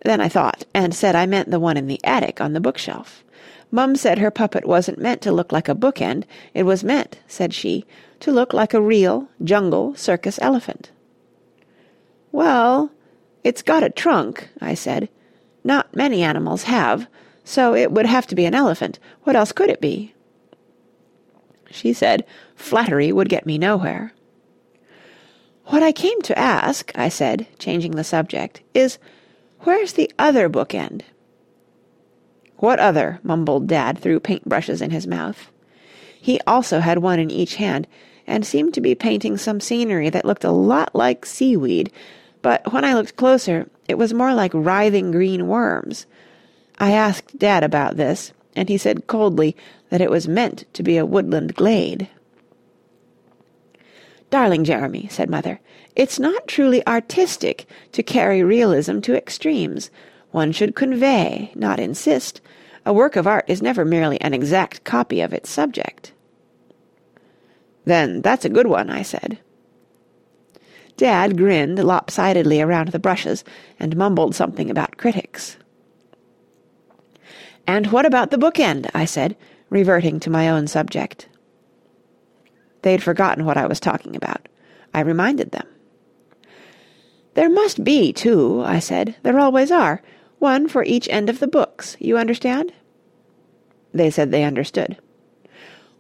Then 0.04 0.20
I 0.20 0.28
thought, 0.28 0.64
and 0.74 0.94
said 0.94 1.14
I 1.14 1.26
meant 1.26 1.50
the 1.50 1.60
one 1.60 1.76
in 1.76 1.86
the 1.86 2.00
attic 2.04 2.40
on 2.40 2.52
the 2.52 2.60
bookshelf. 2.60 3.22
Mum 3.70 3.94
said 3.94 4.18
her 4.18 4.30
puppet 4.30 4.66
wasn't 4.66 4.98
meant 4.98 5.20
to 5.22 5.32
look 5.32 5.52
like 5.52 5.68
a 5.68 5.74
book 5.74 6.00
end. 6.00 6.26
It 6.54 6.64
was 6.64 6.82
meant, 6.82 7.20
said 7.26 7.54
she, 7.54 7.84
to 8.20 8.32
look 8.32 8.52
like 8.52 8.74
a 8.74 8.80
real 8.80 9.28
jungle 9.44 9.94
circus 9.94 10.38
elephant. 10.42 10.90
Well, 12.32 12.90
it's 13.44 13.62
got 13.62 13.82
a 13.82 13.90
trunk, 13.90 14.48
I 14.60 14.74
said. 14.74 15.08
Not 15.62 15.94
many 15.94 16.22
animals 16.22 16.64
have, 16.64 17.06
so 17.44 17.74
it 17.74 17.92
would 17.92 18.06
have 18.06 18.26
to 18.28 18.34
be 18.34 18.44
an 18.44 18.54
elephant. 18.54 18.98
What 19.22 19.36
else 19.36 19.52
could 19.52 19.70
it 19.70 19.80
be? 19.80 20.14
She 21.70 21.92
said 21.92 22.24
flattery 22.56 23.12
would 23.12 23.28
get 23.28 23.46
me 23.46 23.58
nowhere. 23.58 24.12
What 25.66 25.82
I 25.82 25.92
came 25.92 26.20
to 26.22 26.38
ask, 26.38 26.90
I 26.96 27.08
said, 27.08 27.46
changing 27.58 27.92
the 27.92 28.02
subject, 28.02 28.62
is 28.74 28.98
where's 29.62 29.94
the 29.94 30.10
other 30.18 30.48
book 30.48 30.74
end? 30.74 31.04
"What 32.56 32.78
other?" 32.78 33.20
mumbled 33.22 33.66
Dad 33.66 33.98
through 33.98 34.20
paint 34.20 34.48
brushes 34.48 34.82
in 34.82 34.90
his 34.90 35.06
mouth. 35.06 35.50
He 36.20 36.40
also 36.46 36.80
had 36.80 36.98
one 36.98 37.18
in 37.18 37.30
each 37.30 37.56
hand, 37.56 37.86
and 38.26 38.44
seemed 38.44 38.74
to 38.74 38.80
be 38.80 38.94
painting 38.94 39.36
some 39.36 39.60
scenery 39.60 40.10
that 40.10 40.24
looked 40.24 40.44
a 40.44 40.52
lot 40.52 40.94
like 40.94 41.26
seaweed, 41.26 41.90
but 42.42 42.72
when 42.72 42.84
I 42.84 42.94
looked 42.94 43.16
closer 43.16 43.68
it 43.88 43.98
was 43.98 44.14
more 44.14 44.34
like 44.34 44.52
writhing 44.54 45.10
green 45.10 45.48
worms. 45.48 46.06
I 46.78 46.92
asked 46.92 47.38
Dad 47.38 47.64
about 47.64 47.96
this, 47.96 48.32
and 48.54 48.68
he 48.68 48.78
said 48.78 49.06
coldly 49.06 49.56
that 49.88 50.00
it 50.00 50.10
was 50.10 50.28
meant 50.28 50.64
to 50.74 50.82
be 50.82 50.96
a 50.96 51.04
woodland 51.04 51.54
glade. 51.54 52.08
"Darling 54.30 54.64
Jeremy," 54.64 55.08
said 55.10 55.28
Mother, 55.28 55.60
"it's 55.96 56.18
not 56.18 56.46
truly 56.46 56.86
artistic 56.86 57.66
to 57.92 58.02
carry 58.02 58.42
realism 58.42 59.00
to 59.00 59.16
extremes. 59.16 59.90
One 60.30 60.52
should 60.52 60.76
convey, 60.76 61.50
not 61.54 61.80
insist. 61.80 62.40
A 62.86 62.92
work 62.92 63.16
of 63.16 63.26
art 63.26 63.44
is 63.48 63.60
never 63.60 63.84
merely 63.84 64.20
an 64.20 64.32
exact 64.32 64.84
copy 64.84 65.20
of 65.20 65.32
its 65.32 65.50
subject." 65.50 66.12
"Then 67.84 68.22
that's 68.22 68.44
a 68.44 68.50
good 68.50 68.68
one," 68.68 68.88
I 68.88 69.02
said. 69.02 69.38
Dad 70.96 71.36
grinned 71.36 71.82
lopsidedly 71.82 72.60
around 72.60 72.88
the 72.88 72.98
brushes, 72.98 73.42
and 73.80 73.96
mumbled 73.96 74.34
something 74.34 74.70
about 74.70 74.96
critics. 74.96 75.56
"And 77.66 77.88
what 77.88 78.06
about 78.06 78.30
the 78.30 78.38
book 78.38 78.60
end?" 78.60 78.88
I 78.94 79.06
said, 79.06 79.36
reverting 79.70 80.20
to 80.20 80.30
my 80.30 80.48
own 80.48 80.66
subject. 80.66 81.26
They'd 82.82 83.02
forgotten 83.02 83.44
what 83.44 83.56
I 83.56 83.66
was 83.66 83.80
talking 83.80 84.16
about. 84.16 84.48
I 84.94 85.00
reminded 85.00 85.50
them. 85.52 85.66
"There 87.34 87.50
must 87.50 87.84
be 87.84 88.12
two," 88.12 88.62
I 88.64 88.78
said. 88.78 89.14
"There 89.22 89.38
always 89.38 89.70
are. 89.70 90.02
One 90.38 90.66
for 90.68 90.82
each 90.82 91.08
end 91.10 91.28
of 91.28 91.38
the 91.38 91.46
books. 91.46 91.96
You 92.00 92.16
understand?" 92.16 92.72
They 93.92 94.10
said 94.10 94.30
they 94.30 94.44
understood. 94.44 94.96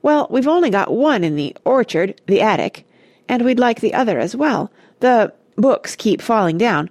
"Well, 0.02 0.26
we've 0.30 0.48
only 0.48 0.70
got 0.70 0.90
one 0.90 1.22
in 1.22 1.36
the 1.36 1.54
orchard, 1.64 2.20
the 2.26 2.40
attic, 2.40 2.86
and 3.28 3.42
we'd 3.42 3.58
like 3.58 3.80
the 3.80 3.94
other 3.94 4.18
as 4.18 4.34
well. 4.34 4.72
The 5.00 5.32
books 5.56 5.94
keep 5.94 6.22
falling 6.22 6.56
down, 6.56 6.88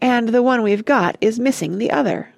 and 0.00 0.30
the 0.30 0.42
one 0.42 0.62
we've 0.62 0.84
got 0.84 1.16
is 1.20 1.38
missing 1.38 1.78
the 1.78 1.90
other." 1.90 2.34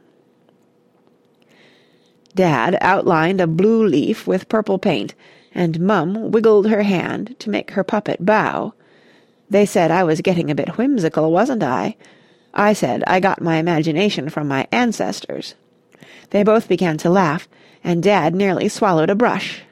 Dad 2.35 2.77
outlined 2.81 3.41
a 3.41 3.47
blue 3.47 3.85
leaf 3.87 4.27
with 4.27 4.49
purple 4.49 4.79
paint, 4.79 5.15
and 5.55 5.81
Mum 5.81 6.31
wiggled 6.31 6.69
her 6.69 6.83
hand 6.83 7.37
to 7.41 7.51
make 7.51 7.73
her 7.73 7.85
puppet 7.85 8.25
bow. 8.25 8.73
They 9.49 9.67
said 9.67 9.91
I 9.91 10.05
was 10.05 10.21
getting 10.21 10.51
a 10.51 10.55
bit 10.55 10.79
whimsical, 10.79 11.33
wasn't 11.33 11.63
I? 11.63 11.97
I 12.55 12.73
said 12.73 13.03
I 13.07 13.21
got 13.21 13.41
my 13.43 13.57
imagination 13.57 14.29
from 14.29 14.49
my 14.49 14.67
ancestors. 14.71 15.55
They 16.31 16.43
both 16.43 16.69
began 16.69 16.99
to 16.99 17.11
laugh, 17.11 17.49
and 17.83 18.03
Dad 18.03 18.35
nearly 18.35 18.69
swallowed 18.69 19.11
a 19.11 19.15
brush. 19.15 19.63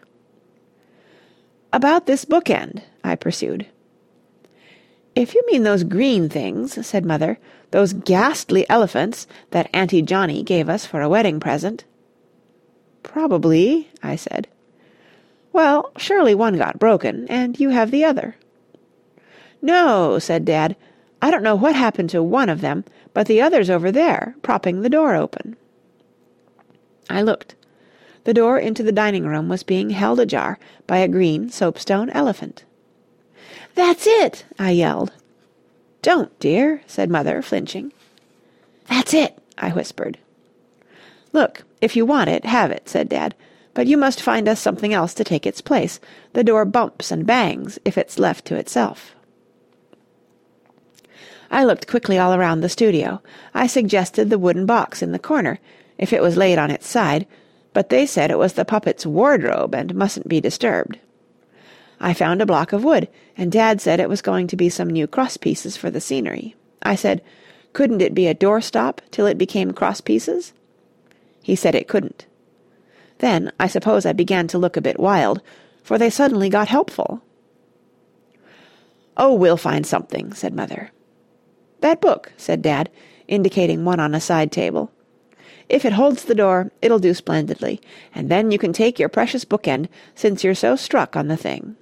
"About 1.73 2.07
this 2.07 2.25
book 2.25 2.51
end," 2.51 2.83
I 3.05 3.15
pursued. 3.15 3.67
"If 5.15 5.35
you 5.35 5.43
mean 5.47 5.63
those 5.63 5.85
green 5.85 6.29
things," 6.29 6.85
said 6.87 7.05
Mother, 7.05 7.39
"those 7.71 7.93
ghastly 7.93 8.69
elephants 8.69 9.27
that 9.51 9.69
Auntie 9.73 10.03
Johnnie 10.03 10.43
gave 10.43 10.69
us 10.69 10.87
for 10.87 11.03
a 11.03 11.09
wedding 11.09 11.39
present." 11.39 11.85
"Probably," 13.03 13.89
I 14.03 14.17
said. 14.17 14.49
"Well, 15.59 15.91
surely 15.97 16.37
one 16.37 16.57
got 16.57 16.79
broken, 16.79 17.27
and 17.29 17.59
you 17.59 17.71
have 17.71 17.91
the 17.91 18.05
other." 18.05 18.37
"No," 19.61 20.21
said 20.21 20.45
Dad. 20.45 20.77
I 21.21 21.33
don't 21.33 21.43
know 21.43 21.57
what 21.57 21.75
happened 21.75 22.11
to 22.11 22.23
one 22.23 22.49
of 22.49 22.61
them, 22.61 22.85
but 23.13 23.27
the 23.27 23.43
other's 23.43 23.69
over 23.69 23.91
there, 23.91 24.37
propping 24.41 24.83
the 24.83 24.89
door 24.89 25.17
open." 25.17 25.57
I 27.11 27.23
looked. 27.23 27.57
The 28.23 28.33
door 28.33 28.61
into 28.61 28.85
the 28.85 28.93
dining 28.93 29.27
room 29.27 29.49
was 29.49 29.65
being 29.65 29.91
held 29.91 30.21
ajar 30.21 30.61
by 30.87 30.99
a 30.99 31.09
green 31.09 31.51
soapstone 31.51 32.09
elephant. 32.11 32.63
"That's 33.75 34.07
it!" 34.07 34.45
I 34.61 34.71
yelled. 34.71 35.11
"Don't, 36.03 36.39
dear," 36.39 36.83
said 36.87 37.11
Mother, 37.11 37.43
flinching. 37.43 37.93
"That's 38.89 39.13
it," 39.13 39.37
I 39.59 39.71
whispered. 39.71 40.19
"Look, 41.33 41.65
if 41.81 41.97
you 41.97 42.07
want 42.07 42.31
it, 42.31 42.45
have 42.45 42.71
it," 42.71 42.89
said 42.89 43.09
Dad. 43.09 43.35
"But 43.79 43.87
you 43.87 43.97
must 43.97 44.21
find 44.21 44.49
us 44.49 44.59
something 44.59 44.93
else 44.93 45.15
to 45.15 45.23
take 45.23 45.47
its 45.47 45.61
place. 45.61 46.01
The 46.33 46.43
door 46.43 46.65
bumps 46.65 47.13
and 47.13 47.25
bangs 47.25 47.79
if 47.85 47.97
it's 47.97 48.19
left 48.19 48.45
to 48.47 48.57
itself." 48.57 49.15
I 51.49 51.65
looked 51.65 51.87
quickly 51.87 52.19
all 52.19 52.35
around 52.35 52.61
the 52.61 52.69
studio. 52.69 53.23
I 53.55 53.69
suggested 53.69 54.31
the 54.31 54.37
wooden 54.37 54.67
box 54.67 55.01
in 55.01 55.13
the 55.13 55.19
corner, 55.21 55.61
if 55.97 56.13
it 56.13 56.23
was 56.23 56.37
laid 56.37 56.59
on 56.59 56.73
its 56.73 56.89
side, 56.89 57.25
but 57.73 57.89
they 57.89 58.05
said 58.05 58.33
it 58.33 58.39
was 58.39 58.55
the 58.55 58.65
puppet's 58.65 59.07
wardrobe 59.07 59.77
and 59.77 59.95
mustn't 59.95 60.27
be 60.27 60.41
disturbed. 60.41 60.99
I 62.01 62.15
found 62.15 62.43
a 62.43 62.47
block 62.47 62.73
of 62.73 62.83
wood, 62.83 63.07
and 63.37 63.53
Dad 63.53 63.81
said 63.81 64.01
it 64.01 64.09
was 64.09 64.23
going 64.23 64.49
to 64.49 64.57
be 64.57 64.69
some 64.69 64.91
new 64.91 65.07
cross-pieces 65.07 65.77
for 65.77 65.89
the 65.89 66.01
scenery. 66.01 66.57
I 66.83 66.97
said, 66.97 67.23
couldn't 67.75 68.03
it 68.03 68.13
be 68.13 68.27
a 68.27 68.35
doorstop 68.35 68.99
till 69.13 69.27
it 69.27 69.39
became 69.39 69.71
cross-pieces? 69.71 70.53
He 71.45 71.55
said 71.55 71.77
it 71.77 71.87
couldn't. 71.87 72.27
Then 73.19 73.53
I 73.59 73.67
suppose 73.67 74.07
I 74.07 74.13
began 74.13 74.47
to 74.49 74.59
look 74.59 74.77
a 74.77 74.81
bit 74.81 74.99
wild, 75.01 75.43
for 75.83 75.99
they 75.99 76.11
suddenly 76.11 76.49
got 76.49 76.69
helpful. 76.69 77.23
"Oh, 79.17 79.35
we'll 79.35 79.57
find 79.57 79.85
something," 79.85 80.33
said 80.33 80.55
Mother. 80.55 80.93
"That 81.81 82.01
book," 82.01 82.33
said 82.37 82.63
Dad, 82.63 82.89
indicating 83.27 83.85
one 83.85 83.99
on 83.99 84.15
a 84.15 84.21
side 84.21 84.53
table. 84.53 84.93
"If 85.69 85.85
it 85.85 85.95
holds 85.95 86.25
the 86.25 86.35
door, 86.35 86.71
it'll 86.81 87.01
do 87.01 87.13
splendidly, 87.13 87.81
and 88.15 88.31
then 88.31 88.53
you 88.53 88.59
can 88.59 88.73
take 88.73 88.99
your 88.99 89.09
precious 89.09 89.45
book 89.45 89.67
end, 89.67 89.89
since 90.15 90.45
you're 90.45 90.55
so 90.55 90.77
struck 90.77 91.17
on 91.17 91.27
the 91.27 91.37
thing." 91.37 91.75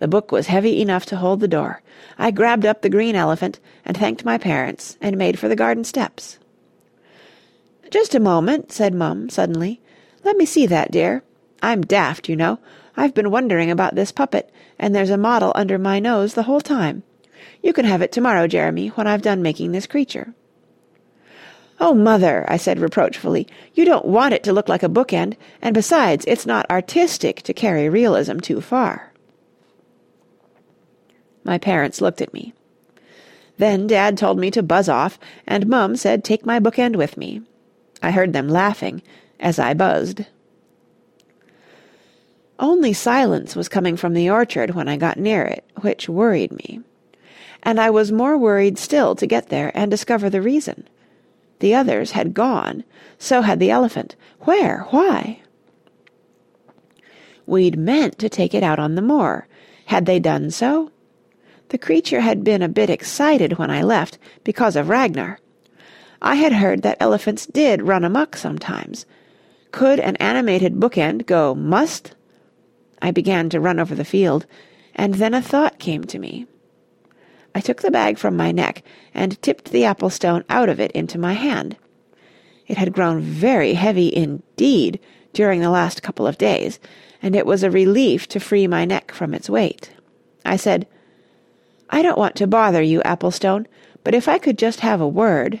The 0.00 0.08
book 0.08 0.32
was 0.32 0.48
heavy 0.48 0.82
enough 0.82 1.06
to 1.06 1.16
hold 1.16 1.38
the 1.38 1.46
door. 1.46 1.82
I 2.18 2.32
grabbed 2.32 2.66
up 2.66 2.82
the 2.82 2.90
green 2.90 3.14
elephant, 3.14 3.60
and 3.84 3.96
thanked 3.96 4.24
my 4.24 4.38
parents, 4.38 4.98
and 5.00 5.16
made 5.16 5.38
for 5.38 5.46
the 5.46 5.54
garden 5.54 5.84
steps. 5.84 6.38
"Just 7.90 8.14
a 8.14 8.20
moment," 8.20 8.70
said 8.70 8.94
Mum, 8.94 9.28
suddenly. 9.28 9.80
"Let 10.22 10.36
me 10.36 10.46
see 10.46 10.64
that, 10.66 10.92
dear. 10.92 11.24
I'm 11.60 11.82
daft, 11.82 12.28
you 12.28 12.36
know. 12.36 12.60
I've 12.96 13.14
been 13.14 13.32
wondering 13.32 13.68
about 13.68 13.96
this 13.96 14.12
puppet, 14.12 14.48
and 14.78 14.94
there's 14.94 15.10
a 15.10 15.16
model 15.16 15.50
under 15.56 15.76
my 15.76 15.98
nose 15.98 16.34
the 16.34 16.44
whole 16.44 16.60
time. 16.60 17.02
You 17.62 17.72
can 17.72 17.84
have 17.84 18.00
it 18.00 18.12
to-morrow, 18.12 18.46
Jeremy, 18.46 18.88
when 18.88 19.08
I've 19.08 19.22
done 19.22 19.42
making 19.42 19.72
this 19.72 19.88
creature." 19.88 20.34
"Oh, 21.80 21.92
Mother," 21.92 22.44
I 22.46 22.58
said 22.58 22.78
reproachfully, 22.78 23.48
"you 23.74 23.84
don't 23.84 24.04
want 24.04 24.34
it 24.34 24.44
to 24.44 24.52
look 24.52 24.68
like 24.68 24.84
a 24.84 24.88
book-end, 24.88 25.36
and 25.60 25.74
besides, 25.74 26.24
it's 26.28 26.46
not 26.46 26.70
artistic 26.70 27.42
to 27.42 27.52
carry 27.52 27.88
realism 27.88 28.38
too 28.38 28.60
far." 28.60 29.12
My 31.42 31.58
parents 31.58 32.00
looked 32.00 32.20
at 32.20 32.32
me. 32.32 32.54
Then 33.58 33.88
Dad 33.88 34.16
told 34.16 34.38
me 34.38 34.50
to 34.52 34.62
buzz 34.62 34.88
off, 34.88 35.18
and 35.44 35.66
Mum 35.66 35.96
said 35.96 36.22
take 36.22 36.46
my 36.46 36.60
book-end 36.60 36.94
with 36.94 37.16
me. 37.16 37.42
I 38.02 38.10
heard 38.10 38.32
them 38.32 38.48
laughing 38.48 39.02
as 39.38 39.58
I 39.58 39.74
buzzed. 39.74 40.26
Only 42.58 42.92
silence 42.92 43.56
was 43.56 43.68
coming 43.68 43.96
from 43.96 44.14
the 44.14 44.28
orchard 44.28 44.74
when 44.74 44.88
I 44.88 44.96
got 44.96 45.18
near 45.18 45.42
it, 45.42 45.64
which 45.80 46.08
worried 46.08 46.52
me. 46.52 46.80
And 47.62 47.80
I 47.80 47.90
was 47.90 48.12
more 48.12 48.36
worried 48.36 48.78
still 48.78 49.14
to 49.16 49.26
get 49.26 49.48
there 49.48 49.70
and 49.74 49.90
discover 49.90 50.28
the 50.28 50.42
reason. 50.42 50.88
The 51.60 51.74
others 51.74 52.12
had 52.12 52.34
gone. 52.34 52.84
So 53.18 53.42
had 53.42 53.60
the 53.60 53.70
elephant. 53.70 54.16
Where? 54.40 54.86
Why? 54.90 55.40
We'd 57.46 57.78
meant 57.78 58.18
to 58.18 58.28
take 58.28 58.54
it 58.54 58.62
out 58.62 58.78
on 58.78 58.94
the 58.94 59.02
moor. 59.02 59.46
Had 59.86 60.06
they 60.06 60.20
done 60.20 60.50
so? 60.50 60.90
The 61.68 61.78
creature 61.78 62.20
had 62.20 62.44
been 62.44 62.62
a 62.62 62.68
bit 62.68 62.90
excited 62.90 63.58
when 63.58 63.70
I 63.70 63.82
left, 63.82 64.18
because 64.44 64.76
of 64.76 64.88
Ragnar. 64.88 65.38
I 66.22 66.34
had 66.34 66.52
heard 66.52 66.82
that 66.82 66.98
elephants 67.00 67.46
did 67.46 67.82
run 67.82 68.04
amuck 68.04 68.36
sometimes. 68.36 69.06
Could 69.72 70.00
an 70.00 70.16
animated 70.16 70.78
book-end 70.78 71.26
go 71.26 71.54
must? 71.54 72.14
I 73.00 73.10
began 73.10 73.48
to 73.50 73.60
run 73.60 73.78
over 73.78 73.94
the 73.94 74.04
field, 74.04 74.46
and 74.94 75.14
then 75.14 75.32
a 75.32 75.40
thought 75.40 75.78
came 75.78 76.04
to 76.04 76.18
me. 76.18 76.46
I 77.54 77.60
took 77.60 77.82
the 77.82 77.90
bag 77.90 78.18
from 78.18 78.36
my 78.36 78.52
neck 78.52 78.82
and 79.14 79.40
tipped 79.42 79.70
the 79.70 79.84
apple 79.84 80.10
stone 80.10 80.44
out 80.48 80.68
of 80.68 80.78
it 80.78 80.92
into 80.92 81.18
my 81.18 81.32
hand. 81.32 81.76
It 82.66 82.76
had 82.76 82.92
grown 82.92 83.20
very 83.20 83.74
heavy 83.74 84.14
indeed 84.14 85.00
during 85.32 85.60
the 85.60 85.70
last 85.70 86.02
couple 86.02 86.26
of 86.26 86.38
days, 86.38 86.78
and 87.22 87.34
it 87.34 87.46
was 87.46 87.62
a 87.62 87.70
relief 87.70 88.28
to 88.28 88.40
free 88.40 88.66
my 88.66 88.84
neck 88.84 89.10
from 89.12 89.34
its 89.34 89.50
weight. 89.50 89.90
I 90.44 90.56
said, 90.56 90.86
I 91.88 92.02
don't 92.02 92.18
want 92.18 92.36
to 92.36 92.46
bother 92.46 92.82
you, 92.82 93.00
Applestone, 93.00 93.66
but 94.04 94.14
if 94.14 94.28
I 94.28 94.38
could 94.38 94.58
just 94.58 94.80
have 94.80 95.00
a 95.00 95.08
word. 95.08 95.60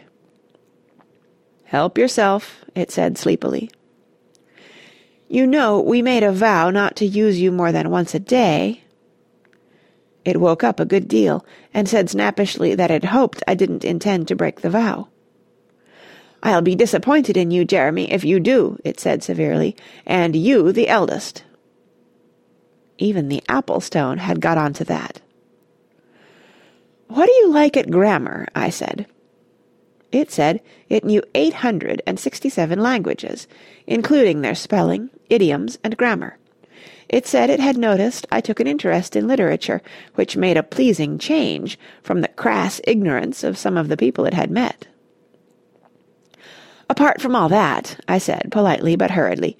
Help 1.70 1.96
yourself, 1.96 2.64
it 2.74 2.90
said 2.90 3.16
sleepily. 3.16 3.70
You 5.28 5.46
know, 5.46 5.78
we 5.80 6.02
made 6.02 6.24
a 6.24 6.32
vow 6.32 6.70
not 6.70 6.96
to 6.96 7.06
use 7.06 7.40
you 7.40 7.52
more 7.52 7.70
than 7.70 7.90
once 7.90 8.12
a 8.12 8.18
day. 8.18 8.82
It 10.24 10.40
woke 10.40 10.64
up 10.64 10.80
a 10.80 10.84
good 10.84 11.06
deal, 11.06 11.46
and 11.72 11.88
said 11.88 12.10
snappishly 12.10 12.74
that 12.74 12.90
it 12.90 13.04
hoped 13.04 13.44
I 13.46 13.54
didn't 13.54 13.84
intend 13.84 14.26
to 14.26 14.34
break 14.34 14.62
the 14.62 14.70
vow. 14.70 15.10
I'll 16.42 16.60
be 16.60 16.74
disappointed 16.74 17.36
in 17.36 17.52
you, 17.52 17.64
Jeremy, 17.64 18.10
if 18.10 18.24
you 18.24 18.40
do, 18.40 18.76
it 18.82 18.98
said 18.98 19.22
severely, 19.22 19.76
and 20.04 20.34
you 20.34 20.72
the 20.72 20.88
eldest. 20.88 21.44
Even 22.98 23.28
the 23.28 23.44
apple 23.48 23.80
stone 23.80 24.18
had 24.18 24.40
got 24.40 24.58
on 24.58 24.72
to 24.72 24.84
that. 24.86 25.20
What 27.06 27.26
do 27.26 27.32
you 27.32 27.52
like 27.52 27.76
at 27.76 27.92
grammar? 27.92 28.48
I 28.56 28.70
said. 28.70 29.06
It 30.12 30.30
said 30.30 30.60
it 30.88 31.04
knew 31.04 31.22
eight 31.34 31.54
hundred 31.54 32.02
and 32.06 32.18
sixty-seven 32.18 32.80
languages, 32.80 33.46
including 33.86 34.40
their 34.40 34.54
spelling, 34.54 35.10
idioms, 35.28 35.78
and 35.84 35.96
grammar. 35.96 36.36
It 37.08 37.26
said 37.26 37.50
it 37.50 37.60
had 37.60 37.76
noticed 37.76 38.26
I 38.30 38.40
took 38.40 38.60
an 38.60 38.66
interest 38.66 39.16
in 39.16 39.26
literature, 39.26 39.82
which 40.14 40.36
made 40.36 40.56
a 40.56 40.62
pleasing 40.62 41.18
change 41.18 41.78
from 42.02 42.20
the 42.20 42.28
crass 42.28 42.80
ignorance 42.86 43.42
of 43.42 43.58
some 43.58 43.76
of 43.76 43.88
the 43.88 43.96
people 43.96 44.24
it 44.24 44.34
had 44.34 44.50
met. 44.50 44.86
Apart 46.88 47.20
from 47.20 47.36
all 47.36 47.48
that, 47.48 48.00
I 48.08 48.18
said 48.18 48.48
politely 48.50 48.96
but 48.96 49.12
hurriedly, 49.12 49.56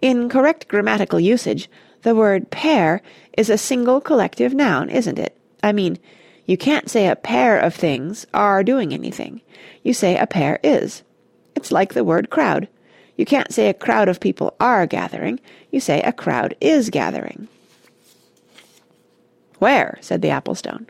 in 0.00 0.28
correct 0.28 0.66
grammatical 0.66 1.20
usage, 1.20 1.70
the 2.02 2.14
word 2.14 2.50
pair 2.50 3.02
is 3.38 3.48
a 3.48 3.58
single 3.58 4.00
collective 4.00 4.52
noun, 4.52 4.90
isn't 4.90 5.18
it? 5.18 5.36
I 5.62 5.70
mean, 5.72 5.98
you 6.46 6.56
can't 6.56 6.90
say 6.90 7.08
a 7.08 7.16
pair 7.16 7.58
of 7.58 7.74
things 7.74 8.26
are 8.34 8.64
doing 8.64 8.92
anything. 8.92 9.40
You 9.82 9.94
say 9.94 10.16
a 10.16 10.26
pair 10.26 10.58
is. 10.62 11.02
It's 11.54 11.72
like 11.72 11.94
the 11.94 12.04
word 12.04 12.30
crowd. 12.30 12.68
You 13.16 13.24
can't 13.24 13.52
say 13.52 13.68
a 13.68 13.74
crowd 13.74 14.08
of 14.08 14.20
people 14.20 14.54
are 14.58 14.86
gathering. 14.86 15.38
You 15.70 15.80
say 15.80 16.02
a 16.02 16.12
crowd 16.12 16.56
is 16.60 16.90
gathering. 16.90 17.48
Where? 19.58 19.98
said 20.00 20.22
the 20.22 20.28
Applestone. 20.28 20.88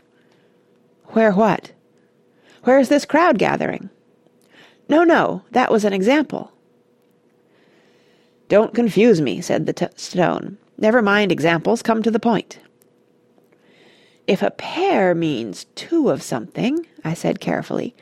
Where 1.07 1.31
what? 1.31 1.71
Where's 2.63 2.89
this 2.89 3.05
crowd 3.05 3.37
gathering? 3.37 3.89
No, 4.89 5.03
no, 5.03 5.43
that 5.51 5.71
was 5.71 5.85
an 5.85 5.93
example. 5.93 6.51
Don't 8.47 8.73
confuse 8.73 9.21
me, 9.21 9.41
said 9.41 9.65
the 9.65 9.91
stone. 9.95 10.57
Never 10.77 11.01
mind 11.01 11.31
examples, 11.31 11.81
come 11.81 12.01
to 12.03 12.11
the 12.11 12.19
point. 12.19 12.59
If 14.27 14.41
a 14.41 14.51
pair 14.51 15.13
means 15.13 15.65
two 15.75 16.09
of 16.09 16.23
something, 16.23 16.85
I 17.03 17.13
said 17.13 17.39
carefully, 17.39 17.95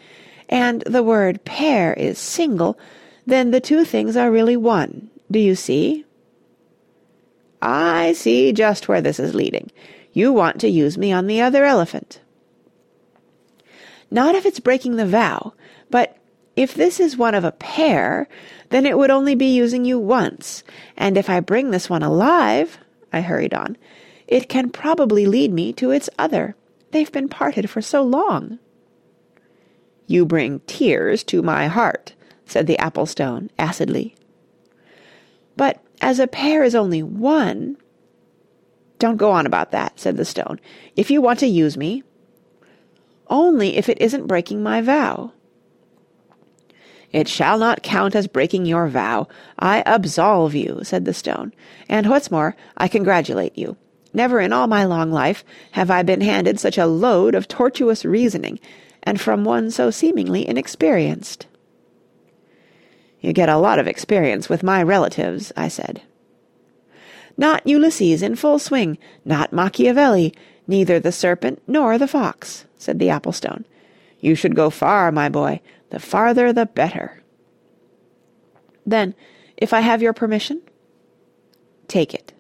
and 0.48 0.82
the 0.86 1.04
word 1.04 1.44
pair 1.46 1.94
is 1.94 2.20
single, 2.20 2.78
then 3.26 3.52
the 3.52 3.62
two 3.62 3.86
things 3.86 4.16
are 4.16 4.32
really 4.32 4.58
one. 4.58 5.10
Do 5.32 5.40
you 5.40 5.56
see? 5.56 6.06
I 7.62 8.14
see 8.14 8.54
just 8.54 8.88
where 8.88 9.02
this 9.02 9.20
is 9.20 9.34
leading. 9.34 9.72
You 10.14 10.34
want 10.34 10.60
to 10.62 10.68
use 10.68 10.98
me 10.98 11.12
on 11.12 11.28
the 11.28 11.42
other 11.42 11.64
elephant. 11.64 12.20
Not 14.10 14.36
if 14.36 14.46
it's 14.46 14.60
breaking 14.60 14.98
the 14.98 15.06
vow, 15.06 15.54
but 15.90 16.18
if 16.56 16.74
this 16.74 17.00
is 17.00 17.16
one 17.16 17.34
of 17.34 17.46
a 17.46 17.54
pair, 17.54 18.28
then 18.70 18.86
it 18.86 18.98
would 18.98 19.10
only 19.10 19.36
be 19.36 19.56
using 19.56 19.86
you 19.86 19.98
once, 19.98 20.64
and 20.98 21.18
if 21.18 21.30
I 21.30 21.40
bring 21.40 21.72
this 21.72 21.90
one 21.90 22.04
alive, 22.04 22.78
I 23.14 23.22
hurried 23.22 23.54
on, 23.54 23.78
it 24.32 24.48
can 24.48 24.70
probably 24.70 25.26
lead 25.26 25.52
me 25.52 25.74
to 25.74 25.92
its 25.92 26.10
other. 26.18 26.56
They've 26.92 27.12
been 27.12 27.28
parted 27.28 27.70
for 27.70 27.82
so 27.82 28.02
long. 28.02 28.60
You 30.08 30.26
bring 30.26 30.62
tears 30.62 31.24
to 31.26 31.42
my 31.42 31.68
heart, 31.68 32.14
said 32.46 32.66
the 32.66 32.80
apple 32.80 33.06
stone 33.06 33.52
acidly. 33.60 34.16
But 35.58 35.84
as 36.00 36.18
a 36.20 36.28
pair 36.28 36.64
is 36.64 36.74
only 36.74 37.04
one... 37.04 37.76
Don't 39.00 39.18
go 39.18 39.32
on 39.32 39.46
about 39.46 39.72
that, 39.72 40.00
said 40.00 40.16
the 40.16 40.26
stone. 40.26 40.62
If 40.96 41.12
you 41.12 41.22
want 41.22 41.40
to 41.40 41.48
use 41.48 41.76
me... 41.76 42.04
Only 43.28 43.76
if 43.78 43.90
it 43.90 44.02
isn't 44.02 44.28
breaking 44.28 44.64
my 44.64 44.82
vow. 44.82 45.34
It 47.12 47.28
shall 47.28 47.58
not 47.58 47.84
count 47.84 48.16
as 48.16 48.28
breaking 48.28 48.66
your 48.66 48.88
vow. 48.88 49.28
I 49.60 49.84
absolve 49.86 50.56
you, 50.56 50.82
said 50.84 51.04
the 51.04 51.14
stone. 51.14 51.54
And 51.90 52.10
what's 52.10 52.32
more, 52.32 52.56
I 52.78 52.88
congratulate 52.88 53.58
you. 53.58 53.78
Never 54.14 54.40
in 54.40 54.52
all 54.52 54.68
my 54.68 54.84
long 54.84 55.12
life 55.12 55.44
have 55.72 55.90
I 55.90 56.04
been 56.04 56.22
handed 56.22 56.60
such 56.60 56.78
a 56.78 56.86
load 56.86 57.36
of 57.36 57.48
tortuous 57.48 58.04
reasoning, 58.04 58.60
and 59.04 59.20
from 59.20 59.44
one 59.44 59.72
so 59.72 59.90
seemingly 59.90 60.48
inexperienced. 60.48 61.48
You 63.22 63.34
get 63.34 63.50
a 63.50 63.58
lot 63.58 63.80
of 63.80 63.88
experience 63.88 64.50
with 64.50 64.64
my 64.64 64.84
relatives, 64.84 65.52
I 65.56 65.68
said. 65.68 66.02
Not 67.38 67.66
Ulysses 67.66 68.22
in 68.22 68.36
full 68.36 68.60
swing, 68.60 68.98
not 69.24 69.54
Machiavelli, 69.54 70.34
neither 70.68 71.00
the 71.00 71.12
serpent 71.12 71.62
nor 71.68 71.98
the 71.98 72.08
fox, 72.08 72.66
said 72.78 73.00
the 73.00 73.08
Applestone. 73.08 73.64
You 74.20 74.36
should 74.36 74.56
go 74.56 74.70
far, 74.70 75.12
my 75.12 75.30
boy, 75.30 75.62
the 75.90 76.00
farther 76.00 76.52
the 76.52 76.66
better. 76.66 77.22
Then, 78.86 79.16
if 79.58 79.74
I 79.74 79.82
have 79.82 80.02
your 80.02 80.14
permission? 80.14 80.62
Take 81.88 82.14
it. 82.14 82.34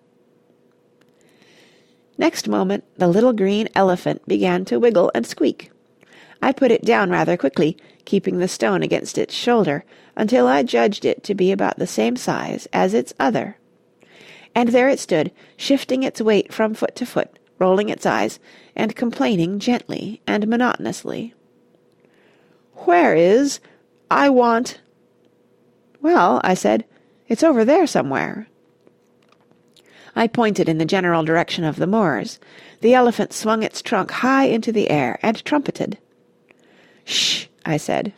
Next 2.21 2.47
moment 2.47 2.83
the 2.97 3.07
little 3.07 3.33
green 3.33 3.67
elephant 3.73 4.27
began 4.27 4.63
to 4.65 4.79
wiggle 4.79 5.11
and 5.15 5.25
squeak. 5.25 5.71
I 6.39 6.51
put 6.51 6.69
it 6.69 6.85
down 6.85 7.09
rather 7.09 7.35
quickly, 7.35 7.77
keeping 8.05 8.37
the 8.37 8.47
stone 8.47 8.83
against 8.83 9.17
its 9.17 9.33
shoulder, 9.33 9.83
until 10.15 10.45
I 10.45 10.61
judged 10.61 11.03
it 11.03 11.23
to 11.23 11.33
be 11.33 11.51
about 11.51 11.79
the 11.79 11.87
same 11.87 12.15
size 12.15 12.67
as 12.71 12.93
its 12.93 13.11
other. 13.19 13.57
And 14.53 14.69
there 14.69 14.87
it 14.87 14.99
stood, 14.99 15.31
shifting 15.57 16.03
its 16.03 16.21
weight 16.21 16.53
from 16.53 16.75
foot 16.75 16.95
to 16.97 17.07
foot, 17.07 17.39
rolling 17.57 17.89
its 17.89 18.05
eyes, 18.05 18.39
and 18.75 18.95
complaining 18.95 19.57
gently 19.57 20.21
and 20.27 20.47
monotonously. 20.47 21.33
Where 22.85 23.15
is... 23.15 23.59
I 24.11 24.29
want... 24.29 24.79
Well, 26.01 26.39
I 26.43 26.53
said, 26.53 26.85
it's 27.27 27.41
over 27.41 27.65
there 27.65 27.87
somewhere. 27.87 28.45
I 30.15 30.27
pointed 30.27 30.67
in 30.67 30.77
the 30.77 30.85
general 30.85 31.23
direction 31.23 31.63
of 31.63 31.77
the 31.77 31.87
moors. 31.87 32.39
The 32.81 32.93
elephant 32.93 33.33
swung 33.33 33.63
its 33.63 33.81
trunk 33.81 34.11
high 34.11 34.45
into 34.45 34.71
the 34.71 34.89
air 34.89 35.19
and 35.21 35.43
trumpeted. 35.45 35.97
"Shh!" 37.05 37.45
I 37.65 37.77
said. 37.77 38.13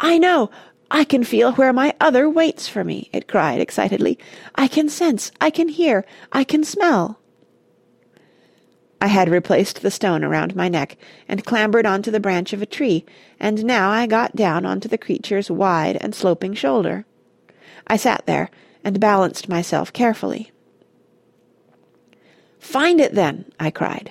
"I 0.00 0.18
know! 0.18 0.50
I 0.90 1.04
can 1.04 1.24
feel 1.24 1.52
where 1.52 1.72
my 1.72 1.94
other 2.00 2.28
waits 2.28 2.68
for 2.68 2.84
me, 2.84 3.08
it 3.12 3.26
cried 3.26 3.60
excitedly. 3.60 4.18
I 4.54 4.68
can 4.68 4.88
sense, 4.88 5.32
I 5.40 5.50
can 5.50 5.68
hear, 5.68 6.04
I 6.32 6.44
can 6.44 6.62
smell. 6.62 7.18
I 9.00 9.08
had 9.08 9.28
replaced 9.28 9.82
the 9.82 9.90
stone 9.90 10.24
around 10.24 10.56
my 10.56 10.68
neck 10.68 10.96
and 11.28 11.44
clambered 11.44 11.84
onto 11.84 12.10
the 12.10 12.20
branch 12.20 12.52
of 12.52 12.62
a 12.62 12.66
tree, 12.66 13.04
and 13.38 13.64
now 13.64 13.90
I 13.90 14.06
got 14.06 14.36
down 14.36 14.64
onto 14.64 14.88
the 14.88 14.96
creature's 14.96 15.50
wide 15.50 15.98
and 16.00 16.14
sloping 16.14 16.54
shoulder. 16.54 17.04
I 17.86 17.96
sat 17.96 18.24
there 18.26 18.50
and 18.82 19.00
balanced 19.00 19.48
myself 19.48 19.92
carefully. 19.92 20.52
Find 22.64 22.98
it, 22.98 23.14
then, 23.14 23.44
I 23.60 23.70
cried. 23.70 24.10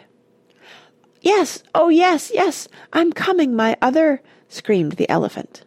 Yes, 1.21 1.63
oh 1.73 1.89
yes, 1.89 2.31
yes, 2.31 2.67
I'm 2.93 3.11
coming, 3.11 3.55
my 3.55 3.75
other, 3.81 4.21
screamed 4.47 4.93
the 4.93 5.09
elephant. 5.09 5.65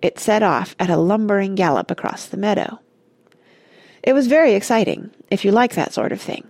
It 0.00 0.20
set 0.20 0.42
off 0.42 0.76
at 0.78 0.88
a 0.88 0.96
lumbering 0.96 1.56
gallop 1.56 1.90
across 1.90 2.26
the 2.26 2.36
meadow. 2.36 2.78
It 4.04 4.12
was 4.12 4.28
very 4.28 4.54
exciting, 4.54 5.10
if 5.30 5.44
you 5.44 5.50
like 5.50 5.74
that 5.74 5.92
sort 5.92 6.12
of 6.12 6.22
thing. 6.22 6.46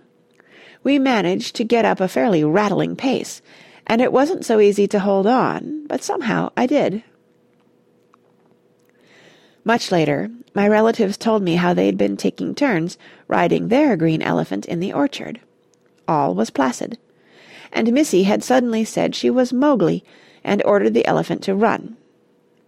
We 0.83 0.99
managed 0.99 1.55
to 1.55 1.63
get 1.63 1.85
up 1.85 1.99
a 1.99 2.07
fairly 2.07 2.43
rattling 2.43 2.95
pace, 2.95 3.41
and 3.87 4.01
it 4.01 4.13
wasn't 4.13 4.45
so 4.45 4.59
easy 4.59 4.87
to 4.89 4.99
hold 4.99 5.25
on, 5.25 5.87
but 5.87 6.03
somehow 6.03 6.51
I 6.55 6.67
did. 6.67 7.03
Much 9.67 9.91
later, 9.91 10.29
my 10.53 10.67
relatives 10.67 11.17
told 11.17 11.41
me 11.41 11.55
how 11.55 11.73
they'd 11.73 11.97
been 11.97 12.15
taking 12.15 12.53
turns 12.53 12.99
riding 13.27 13.67
their 13.67 13.97
green 13.97 14.21
elephant 14.21 14.63
in 14.67 14.79
the 14.79 14.93
orchard. 14.93 15.41
All 16.07 16.35
was 16.35 16.51
placid. 16.51 16.99
And 17.73 17.91
Missy 17.91 18.23
had 18.23 18.43
suddenly 18.43 18.85
said 18.85 19.15
she 19.15 19.31
was 19.31 19.51
Mowgli, 19.51 20.05
and 20.43 20.61
ordered 20.63 20.93
the 20.93 21.05
elephant 21.07 21.41
to 21.43 21.55
run. 21.55 21.97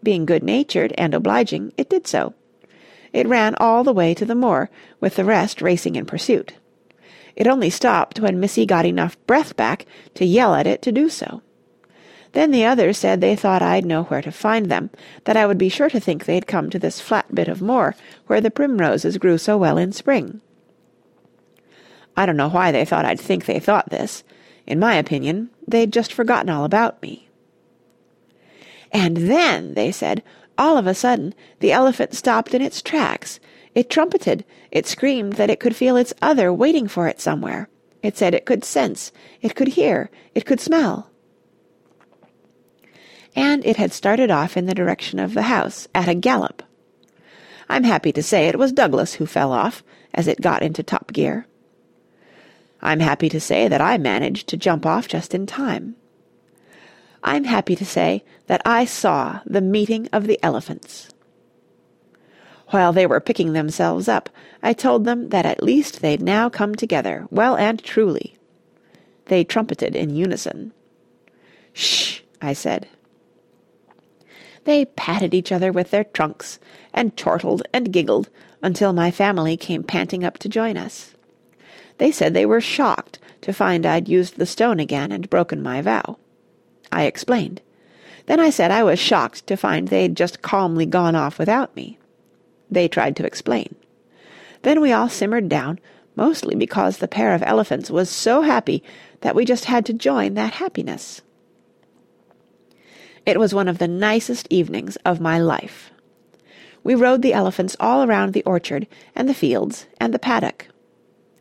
Being 0.01 0.25
good-natured 0.25 0.93
and 0.97 1.13
obliging, 1.13 1.71
it 1.77 1.87
did 1.87 2.07
so. 2.07 2.33
It 3.13 3.27
ran 3.27 3.53
all 3.59 3.83
the 3.83 3.93
way 3.93 4.15
to 4.15 4.25
the 4.25 4.35
moor, 4.35 4.71
with 4.99 5.15
the 5.15 5.23
rest 5.23 5.61
racing 5.61 5.95
in 5.95 6.07
pursuit. 6.07 6.55
It 7.35 7.45
only 7.45 7.69
stopped 7.69 8.19
when 8.19 8.39
Missy 8.39 8.65
got 8.65 8.85
enough 8.87 9.23
breath 9.27 9.55
back 9.55 9.85
to 10.15 10.25
yell 10.25 10.55
at 10.55 10.65
it 10.65 10.81
to 10.81 10.91
do 10.91 11.09
so. 11.09 11.43
Then 12.33 12.51
the 12.51 12.65
others 12.65 12.97
said 12.97 13.21
they 13.21 13.35
thought 13.35 13.61
I'd 13.61 13.85
know 13.85 14.03
where 14.03 14.21
to 14.21 14.31
find 14.31 14.67
them, 14.67 14.89
that 15.23 15.37
I 15.37 15.45
would 15.45 15.57
be 15.57 15.69
sure 15.69 15.89
to 15.89 15.99
think 15.99 16.25
they'd 16.25 16.47
come 16.47 16.69
to 16.69 16.79
this 16.79 17.01
flat 17.01 17.33
bit 17.33 17.47
of 17.47 17.61
moor 17.61 17.95
where 18.27 18.41
the 18.41 18.51
primroses 18.51 19.17
grew 19.17 19.37
so 19.37 19.57
well 19.57 19.77
in 19.77 19.91
spring. 19.91 20.41
I 22.15 22.25
don't 22.25 22.37
know 22.37 22.49
why 22.49 22.71
they 22.71 22.85
thought 22.85 23.05
I'd 23.05 23.19
think 23.19 23.45
they 23.45 23.59
thought 23.59 23.89
this. 23.89 24.23
In 24.65 24.79
my 24.79 24.95
opinion, 24.95 25.49
they'd 25.67 25.93
just 25.93 26.11
forgotten 26.11 26.49
all 26.49 26.65
about 26.65 27.01
me. 27.01 27.29
And 28.91 29.17
then, 29.17 29.73
they 29.75 29.91
said, 29.91 30.23
all 30.57 30.77
of 30.77 30.87
a 30.87 30.95
sudden, 30.95 31.35
the 31.59 31.71
elephant 31.71 32.15
stopped 32.15 32.53
in 32.53 32.61
its 32.61 32.81
tracks. 32.81 33.39
It 33.75 33.89
trumpeted. 33.89 34.43
It 34.71 34.87
screamed 34.87 35.33
that 35.33 35.49
it 35.49 35.59
could 35.59 35.75
feel 35.75 35.95
its 35.95 36.13
other 36.21 36.51
waiting 36.51 36.87
for 36.87 37.07
it 37.07 37.21
somewhere. 37.21 37.69
It 38.01 38.17
said 38.17 38.33
it 38.33 38.45
could 38.45 38.65
sense. 38.65 39.11
It 39.41 39.55
could 39.55 39.69
hear. 39.69 40.09
It 40.33 40.45
could 40.45 40.59
smell 40.59 41.11
and 43.35 43.65
it 43.65 43.77
had 43.77 43.91
started 43.91 44.31
off 44.31 44.57
in 44.57 44.65
the 44.65 44.75
direction 44.75 45.19
of 45.19 45.33
the 45.33 45.43
house 45.43 45.87
at 45.93 46.07
a 46.07 46.15
gallop. 46.15 46.63
I'm 47.69 47.83
happy 47.83 48.11
to 48.13 48.23
say 48.23 48.47
it 48.47 48.57
was 48.57 48.71
Douglas 48.71 49.15
who 49.15 49.25
fell 49.25 49.51
off 49.51 49.83
as 50.13 50.27
it 50.27 50.41
got 50.41 50.63
into 50.63 50.83
top 50.83 51.11
gear. 51.13 51.47
I'm 52.81 52.99
happy 52.99 53.29
to 53.29 53.39
say 53.39 53.67
that 53.67 53.81
I 53.81 53.97
managed 53.97 54.47
to 54.49 54.57
jump 54.57 54.85
off 54.85 55.07
just 55.07 55.33
in 55.33 55.45
time. 55.45 55.95
I'm 57.23 57.43
happy 57.43 57.75
to 57.75 57.85
say 57.85 58.23
that 58.45 58.61
I 58.65 58.85
saw 58.85 59.41
the 59.45 59.61
meeting 59.61 60.07
of 60.13 60.27
the 60.27 60.39
elephants. 60.43 61.09
While 62.67 62.93
they 62.93 63.05
were 63.07 63.19
picking 63.19 63.53
themselves 63.53 64.07
up, 64.07 64.29
I 64.61 64.73
told 64.73 65.05
them 65.05 65.29
that 65.29 65.45
at 65.45 65.63
least 65.63 66.01
they'd 66.01 66.21
now 66.21 66.49
come 66.49 66.75
together, 66.75 67.25
well 67.29 67.55
and 67.55 67.81
truly. 67.81 68.37
They 69.25 69.43
trumpeted 69.43 69.95
in 69.95 70.15
unison. 70.15 70.73
Shh, 71.73 72.21
I 72.41 72.53
said. 72.53 72.87
They 74.67 74.83
patted 74.83 75.33
each 75.33 75.53
other 75.53 75.71
with 75.71 75.91
their 75.91 76.03
trunks, 76.03 76.59
and 76.93 77.15
chortled 77.15 77.63
and 77.71 77.89
giggled 77.89 78.27
until 78.61 78.91
my 78.91 79.11
family 79.11 79.55
came 79.55 79.81
panting 79.81 80.25
up 80.25 80.37
to 80.39 80.49
join 80.49 80.75
us. 80.75 81.15
They 81.99 82.11
said 82.11 82.33
they 82.33 82.45
were 82.45 82.59
shocked 82.59 83.17
to 83.43 83.53
find 83.53 83.85
I'd 83.85 84.09
used 84.09 84.35
the 84.35 84.45
stone 84.45 84.81
again 84.81 85.13
and 85.13 85.29
broken 85.29 85.63
my 85.63 85.81
vow. 85.81 86.17
I 86.91 87.05
explained. 87.05 87.61
Then 88.25 88.41
I 88.41 88.49
said 88.49 88.69
I 88.69 88.83
was 88.83 88.99
shocked 88.99 89.47
to 89.47 89.55
find 89.55 89.87
they'd 89.87 90.17
just 90.17 90.41
calmly 90.41 90.85
gone 90.85 91.15
off 91.15 91.39
without 91.39 91.73
me. 91.73 91.97
They 92.69 92.89
tried 92.89 93.15
to 93.15 93.25
explain. 93.25 93.73
Then 94.63 94.81
we 94.81 94.91
all 94.91 95.07
simmered 95.07 95.47
down, 95.47 95.79
mostly 96.13 96.55
because 96.55 96.97
the 96.97 97.07
pair 97.07 97.33
of 97.33 97.41
elephants 97.43 97.89
was 97.89 98.09
so 98.09 98.41
happy 98.41 98.83
that 99.21 99.33
we 99.33 99.45
just 99.45 99.63
had 99.63 99.85
to 99.85 99.93
join 99.93 100.33
that 100.33 100.55
happiness. 100.55 101.21
It 103.27 103.41
was 103.41 103.53
one 103.53 103.67
of 103.67 103.77
the 103.77 103.89
nicest 103.89 104.47
evenings 104.49 104.95
of 105.03 105.19
my 105.19 105.37
life. 105.37 105.91
We 106.81 106.95
rode 106.95 107.21
the 107.21 107.33
elephants 107.33 107.75
all 107.77 108.07
around 108.07 108.31
the 108.31 108.43
orchard 108.43 108.87
and 109.13 109.27
the 109.27 109.33
fields 109.33 109.85
and 109.99 110.13
the 110.13 110.17
paddock. 110.17 110.69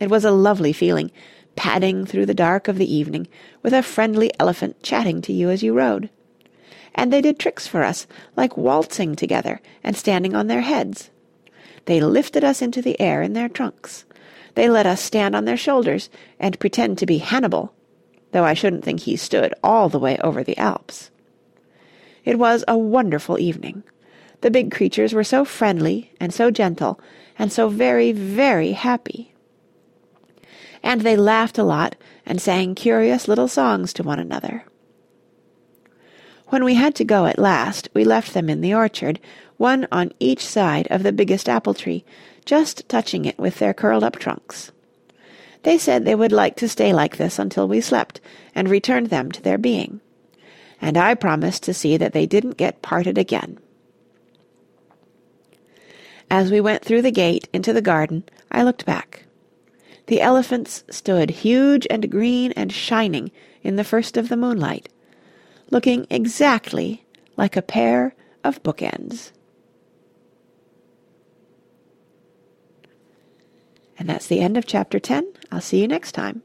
It 0.01 0.11
was 0.11 0.25
a 0.25 0.33
lovely 0.33 0.73
feeling, 0.73 1.13
padding 1.55 2.05
through 2.05 2.27
the 2.27 2.35
dark 2.35 2.67
of 2.67 2.77
the 2.77 2.93
evening, 2.93 3.29
with 3.63 3.73
a 3.73 3.85
friendly 3.85 4.33
elephant 4.41 4.83
chatting 4.83 5.23
to 5.23 5.33
you 5.33 5.49
as 5.49 5.63
you 5.63 5.75
rode. 5.75 6.11
And 6.93 7.13
they 7.13 7.21
did 7.21 7.39
tricks 7.39 7.69
for 7.69 7.85
us, 7.85 8.09
like 8.35 8.57
waltzing 8.57 9.15
together 9.15 9.61
and 9.85 9.97
standing 9.97 10.35
on 10.35 10.49
their 10.49 10.63
heads. 10.63 11.11
They 11.85 12.01
lifted 12.01 12.43
us 12.43 12.61
into 12.61 12.83
the 12.83 13.01
air 13.01 13.23
in 13.23 13.33
their 13.33 13.49
trunks. 13.49 14.05
They 14.57 14.69
let 14.69 14.87
us 14.87 15.01
stand 15.01 15.37
on 15.37 15.45
their 15.45 15.57
shoulders 15.57 16.11
and 16.41 16.59
pretend 16.59 16.99
to 16.99 17.07
be 17.07 17.19
Hannibal, 17.19 17.73
though 18.33 18.45
I 18.45 18.55
shouldn't 18.55 18.83
think 18.83 19.03
he 19.03 19.15
stood 19.15 19.55
all 19.63 19.89
the 19.89 20.01
way 20.01 20.19
over 20.19 20.43
the 20.43 20.59
Alps. 20.59 21.13
It 22.27 22.41
was 22.41 22.65
a 22.67 22.77
wonderful 22.77 23.39
evening. 23.39 23.85
The 24.41 24.51
big 24.51 24.73
creatures 24.73 25.15
were 25.15 25.25
so 25.25 25.45
friendly 25.45 26.13
and 26.21 26.35
so 26.35 26.51
gentle 26.51 27.01
and 27.39 27.53
so 27.53 27.69
very, 27.69 28.11
very 28.11 28.73
happy. 28.73 29.33
And 30.83 31.01
they 31.01 31.17
laughed 31.17 31.57
a 31.57 31.65
lot 31.65 31.95
and 32.27 32.43
sang 32.43 32.75
curious 32.75 33.29
little 33.29 33.47
songs 33.47 33.93
to 33.95 34.03
one 34.03 34.19
another. 34.19 34.65
When 36.49 36.65
we 36.65 36.75
had 36.75 36.97
to 36.97 37.05
go 37.05 37.27
at 37.27 37.39
last, 37.39 37.89
we 37.95 38.05
left 38.05 38.35
them 38.35 38.51
in 38.51 38.61
the 38.61 38.75
orchard, 38.75 39.21
one 39.57 39.87
on 39.93 40.13
each 40.19 40.45
side 40.45 40.89
of 40.91 41.05
the 41.05 41.13
biggest 41.13 41.49
apple 41.49 41.75
tree, 41.75 42.05
just 42.45 42.89
touching 42.89 43.25
it 43.25 43.39
with 43.39 43.59
their 43.59 43.73
curled-up 43.73 44.17
trunks. 44.17 44.73
They 45.63 45.79
said 45.79 46.05
they 46.05 46.15
would 46.15 46.33
like 46.33 46.57
to 46.57 46.69
stay 46.69 46.93
like 46.93 47.17
this 47.17 47.39
until 47.39 47.69
we 47.69 47.81
slept, 47.81 48.21
and 48.55 48.69
returned 48.69 49.09
them 49.09 49.31
to 49.33 49.43
their 49.43 49.59
being 49.59 50.01
and 50.81 50.97
I 50.97 51.15
promised 51.15 51.63
to 51.65 51.75
see 51.75 51.97
that 51.97 52.13
they 52.13 52.27
didn't 52.27 52.57
get 52.57 52.83
parted 52.83 53.19
again. 53.19 53.59
As 56.31 56.51
we 56.51 56.61
went 56.61 56.85
through 56.85 57.03
the 57.03 57.11
gate 57.11 57.49
into 57.53 57.73
the 57.73 57.83
garden, 57.83 58.25
I 58.51 58.63
looked 58.63 58.85
back. 58.85 59.25
The 60.07 60.21
elephants 60.21 60.85
stood 60.91 61.31
huge 61.31 61.87
and 61.91 62.11
green 62.11 62.53
and 62.53 62.73
shining 62.73 63.31
in 63.63 63.77
the 63.77 63.85
first 63.85 64.17
of 64.17 64.29
the 64.29 64.37
moonlight, 64.37 64.89
looking 65.71 66.07
exactly 66.11 67.05
like 67.37 67.57
a 67.57 67.63
pair 67.63 68.15
of 68.45 68.63
bookends. 68.63 69.33
And 73.99 74.09
that's 74.09 74.27
the 74.27 74.41
end 74.41 74.57
of 74.57 74.67
chapter 74.67 75.01
10. 75.01 75.33
I'll 75.51 75.61
see 75.61 75.81
you 75.81 75.89
next 75.89 76.13
time. 76.13 76.43